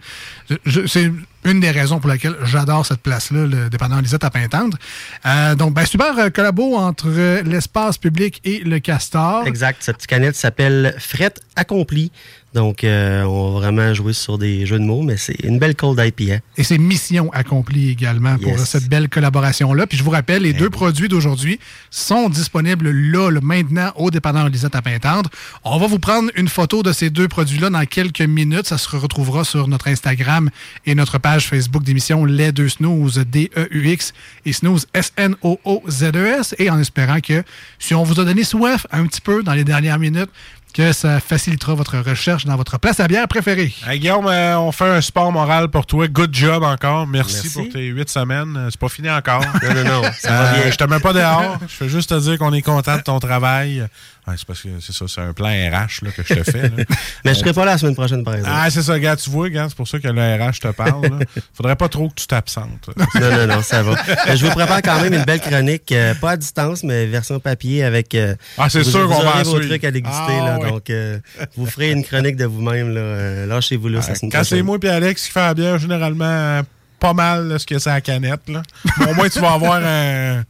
Une 1.46 1.60
des 1.60 1.72
raisons 1.72 2.00
pour 2.00 2.10
laquelle 2.10 2.36
j'adore 2.44 2.86
cette 2.86 3.02
place-là, 3.02 3.46
le 3.46 3.70
dépendant 3.70 4.00
Lisette 4.00 4.24
à 4.24 4.30
Pintendre. 4.30 4.78
Euh, 5.26 5.56
donc, 5.56 5.74
ben, 5.74 5.86
super 5.86 6.18
euh, 6.18 6.30
collabo 6.30 6.76
entre 6.76 7.08
euh, 7.08 7.42
l'espace 7.44 7.98
public 7.98 8.42
et 8.44 8.60
le 8.60 8.80
castor. 8.80 9.48
Exact. 9.48 9.78
Cette 9.82 9.98
petite 9.98 10.10
canette 10.10 10.36
s'appelle 10.36 10.96
Fret 11.00 11.36
Accompli. 11.56 12.12
Donc, 12.56 12.86
euh, 12.86 13.24
on 13.24 13.52
va 13.52 13.60
vraiment 13.60 13.94
jouer 13.94 14.14
sur 14.14 14.38
des 14.38 14.66
jeux 14.66 14.80
de 14.80 14.86
mots, 14.86 15.02
mais 15.02 15.18
c'est 15.18 15.38
une 15.44 15.60
belle 15.60 15.76
cold 15.76 16.00
IPA. 16.00 16.40
Et 16.56 16.64
c'est 16.64 16.78
mission 16.78 17.30
accomplie 17.34 17.90
également 17.90 18.38
pour 18.38 18.58
cette 18.60 18.88
belle 18.88 19.10
collaboration-là. 19.10 19.86
Puis 19.88 19.98
je 19.98 20.04
vous 20.04 20.12
rappelle, 20.12 20.44
les 20.44 20.54
deux 20.54 20.70
produits 20.70 21.10
d'aujourd'hui 21.10 21.60
sont 21.92 22.30
disponibles 22.30 22.90
là, 22.90 23.30
là, 23.30 23.42
maintenant, 23.44 23.92
au 23.98 24.10
dépanneur 24.10 24.48
Lisette 24.48 24.74
à 24.74 24.82
Pintendre. 24.82 25.30
On 25.66 25.78
va 25.78 25.88
vous 25.88 26.00
prendre 26.00 26.32
une 26.36 26.48
photo 26.48 26.82
de 26.82 26.94
ces 26.94 27.10
deux 27.10 27.28
produits-là 27.28 27.70
dans 27.70 27.86
quelques 27.86 28.22
minutes. 28.22 28.68
Ça 28.68 28.78
se 28.78 28.88
retrouvera 28.96 29.44
sur 29.44 29.68
notre 29.68 29.90
Instagram 29.90 30.50
et 30.86 30.96
notre 30.96 31.18
page 31.18 31.35
Facebook 31.44 31.84
d'émission 31.84 32.26
Les 32.26 32.52
Deux 32.52 32.70
Snooze, 32.70 33.18
D-E-U-X, 33.18 34.14
et 34.46 34.54
Snooze, 34.54 34.88
S-N-O-O-Z-E-S. 34.94 36.54
E 36.54 36.62
Et 36.62 36.70
en 36.70 36.80
espérant 36.80 37.20
que 37.20 37.44
si 37.80 37.94
on 37.94 38.04
vous 38.04 38.20
a 38.20 38.26
donné 38.26 38.44
soif 38.44 38.88
un 38.92 39.06
petit 39.06 39.22
peu 39.22 39.44
dans 39.44 39.54
les 39.54 39.64
dernières 39.64 40.00
minutes, 40.00 40.30
que 40.76 40.92
ça 40.92 41.22
facilitera 41.22 41.74
votre 41.74 41.98
recherche 42.00 42.44
dans 42.46 42.58
votre 42.58 42.78
place 42.80 43.00
à 43.00 43.08
bière 43.08 43.30
préférée. 43.30 43.74
Hey, 43.88 43.98
Guillaume, 43.98 44.28
euh, 44.28 44.60
on 44.60 44.74
fait 44.74 44.84
un 44.90 45.00
sport 45.00 45.32
moral 45.32 45.70
pour 45.70 45.86
toi. 45.86 46.06
Good 46.10 46.34
job 46.36 46.64
encore. 46.64 47.08
Merci, 47.08 47.36
Merci. 47.44 47.50
pour 47.54 47.70
tes 47.70 47.86
huit 47.86 48.10
semaines. 48.10 48.56
Euh, 48.58 48.68
C'est 48.70 48.80
pas 48.80 48.90
fini 48.90 49.10
encore. 49.10 49.40
Non, 49.64 49.74
non, 49.74 49.84
non, 50.02 50.04
ça 50.20 50.30
va 50.32 50.52
Euh, 50.52 50.62
bien. 50.64 50.72
Je 50.72 50.76
te 50.76 50.84
mets 50.84 51.00
pas 51.00 51.14
dehors. 51.14 51.58
Je 51.62 51.74
fais 51.74 51.88
juste 51.88 52.10
te 52.10 52.20
dire 52.20 52.38
qu'on 52.38 52.52
est 52.54 52.62
content 52.62 52.98
de 52.98 53.02
ton 53.04 53.20
travail. 53.20 53.88
Ouais, 54.28 54.34
c'est 54.38 54.46
parce 54.48 54.62
que 54.64 54.70
c'est 54.82 54.92
ça, 54.92 55.06
c'est 55.08 55.22
un 55.22 55.34
plan 55.34 55.50
RH 55.50 56.02
là, 56.04 56.10
que 56.12 56.24
je 56.28 56.34
te 56.34 56.44
fais. 56.52 56.64
là. 56.64 56.70
Mais 57.24 57.36
je 57.36 57.40
serai 57.40 57.54
pas 57.54 57.64
là 57.64 57.74
la 57.74 57.78
semaine 57.78 57.94
prochaine, 57.94 58.24
par 58.24 58.34
exemple. 58.34 58.56
Ah, 58.60 58.70
c'est 58.72 58.82
ça, 58.82 59.00
gars, 59.00 59.16
tu 59.16 59.30
vois, 59.30 59.50
gars, 59.52 59.68
c'est 59.70 59.76
pour 59.78 59.88
ça 59.88 60.00
que 60.00 60.08
le 60.08 60.20
RH 60.20 60.60
te 60.62 60.68
parle. 60.70 61.04
là. 61.04 61.20
Faudrait 61.54 61.76
pas 61.76 61.88
trop 61.90 62.10
que 62.10 62.16
tu 62.16 62.26
t'absentes. 62.26 62.90
Non, 62.98 63.06
non, 63.30 63.46
non, 63.48 63.62
ça 63.62 63.84
va. 63.84 63.94
Je 64.36 64.44
vous 64.48 64.52
prépare 64.52 64.82
quand 64.82 65.00
même 65.00 65.14
une 65.14 65.24
belle 65.26 65.40
chronique, 65.42 65.92
euh, 65.92 66.16
pas 66.16 66.32
à 66.32 66.38
distance, 66.38 66.82
mais 66.84 67.06
version 67.06 67.40
papier 67.40 67.84
avec. 67.84 68.16
euh, 68.16 68.34
Ah, 68.58 68.68
c'est 68.68 68.84
sûr 68.84 69.04
qu'on 69.04 69.10
va 69.10 69.18
aurez 69.30 69.40
en 69.42 69.44
vos 69.44 69.60
trucs 69.60 69.84
à 69.84 69.92
déguster, 69.92 70.18
Ah, 70.42 70.58
là. 70.60 70.65
Ouais. 70.66 70.72
Donc, 70.72 70.90
euh, 70.90 71.20
vous 71.56 71.66
ferez 71.66 71.92
une 71.92 72.04
chronique 72.04 72.36
de 72.36 72.46
vous-même, 72.46 72.94
là. 72.94 73.02
Euh, 73.02 73.46
Lâchez-vous 73.46 73.88
là, 73.88 74.02
ça 74.02 74.16
se 74.16 74.26
Quand 74.26 74.44
c'est 74.44 74.62
moi 74.62 74.78
et 74.82 74.88
Alex 74.90 75.26
qui 75.26 75.32
fait 75.32 75.40
la 75.40 75.54
bière, 75.54 75.78
généralement, 75.78 76.62
pas 77.00 77.14
mal 77.14 77.48
là, 77.48 77.60
ce 77.60 77.66
que 77.66 77.78
c'est 77.80 77.90
à 77.90 77.94
la 77.96 78.02
canette. 78.02 78.48
Là. 78.48 78.62
Mais 79.00 79.12
au 79.12 79.14
moins, 79.16 79.30
tu 79.30 79.40
vas 79.40 79.52
avoir 79.54 79.82
un. 79.84 80.44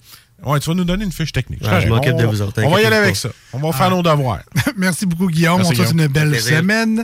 Ouais, 0.43 0.59
tu 0.59 0.69
vas 0.69 0.75
nous 0.75 0.83
donner 0.83 1.05
une 1.05 1.11
fiche 1.11 1.31
technique. 1.31 1.61
Ouais, 1.63 1.81
je 1.81 1.87
m'occupe 1.87 2.13
On- 2.13 2.21
de 2.21 2.25
vous 2.25 2.41
autres, 2.41 2.61
On 2.63 2.69
va 2.69 2.81
y 2.81 2.85
aller 2.85 2.95
avec 2.97 3.15
ça. 3.15 3.29
On 3.53 3.57
va 3.59 3.71
faire 3.71 3.89
nos 3.89 4.03
devoirs. 4.03 4.41
Merci 4.77 5.05
beaucoup, 5.05 5.27
Guillaume. 5.27 5.57
Merci, 5.57 5.71
on 5.71 5.83
te 5.83 5.87
souhaite 5.87 5.99
une 5.99 6.07
belle 6.07 6.39
semaine. 6.39 7.03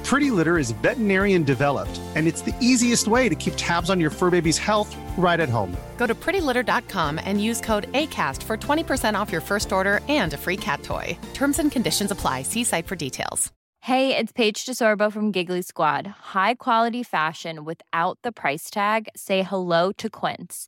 Pretty 0.11 0.29
Litter 0.29 0.57
is 0.57 0.71
veterinarian 0.71 1.43
developed, 1.43 2.01
and 2.15 2.27
it's 2.27 2.41
the 2.41 2.53
easiest 2.59 3.07
way 3.07 3.29
to 3.29 3.35
keep 3.35 3.53
tabs 3.55 3.89
on 3.89 4.01
your 4.01 4.09
fur 4.09 4.29
baby's 4.29 4.57
health 4.57 4.93
right 5.17 5.39
at 5.39 5.47
home. 5.47 5.73
Go 5.95 6.05
to 6.05 6.13
prettylitter.com 6.13 7.17
and 7.23 7.41
use 7.41 7.61
code 7.61 7.89
ACAST 7.93 8.43
for 8.43 8.57
20% 8.57 9.15
off 9.15 9.31
your 9.31 9.39
first 9.39 9.71
order 9.71 10.01
and 10.09 10.33
a 10.33 10.37
free 10.37 10.57
cat 10.57 10.83
toy. 10.83 11.17
Terms 11.33 11.59
and 11.59 11.71
conditions 11.71 12.11
apply. 12.11 12.41
See 12.41 12.65
site 12.65 12.87
for 12.87 12.97
details. 12.97 13.53
Hey, 13.79 14.17
it's 14.17 14.33
Paige 14.33 14.65
DeSorbo 14.65 15.13
from 15.13 15.31
Giggly 15.31 15.61
Squad. 15.61 16.07
High 16.35 16.55
quality 16.55 17.03
fashion 17.03 17.63
without 17.63 18.19
the 18.21 18.33
price 18.33 18.69
tag. 18.69 19.07
Say 19.15 19.43
hello 19.43 19.93
to 19.93 20.09
Quince. 20.09 20.67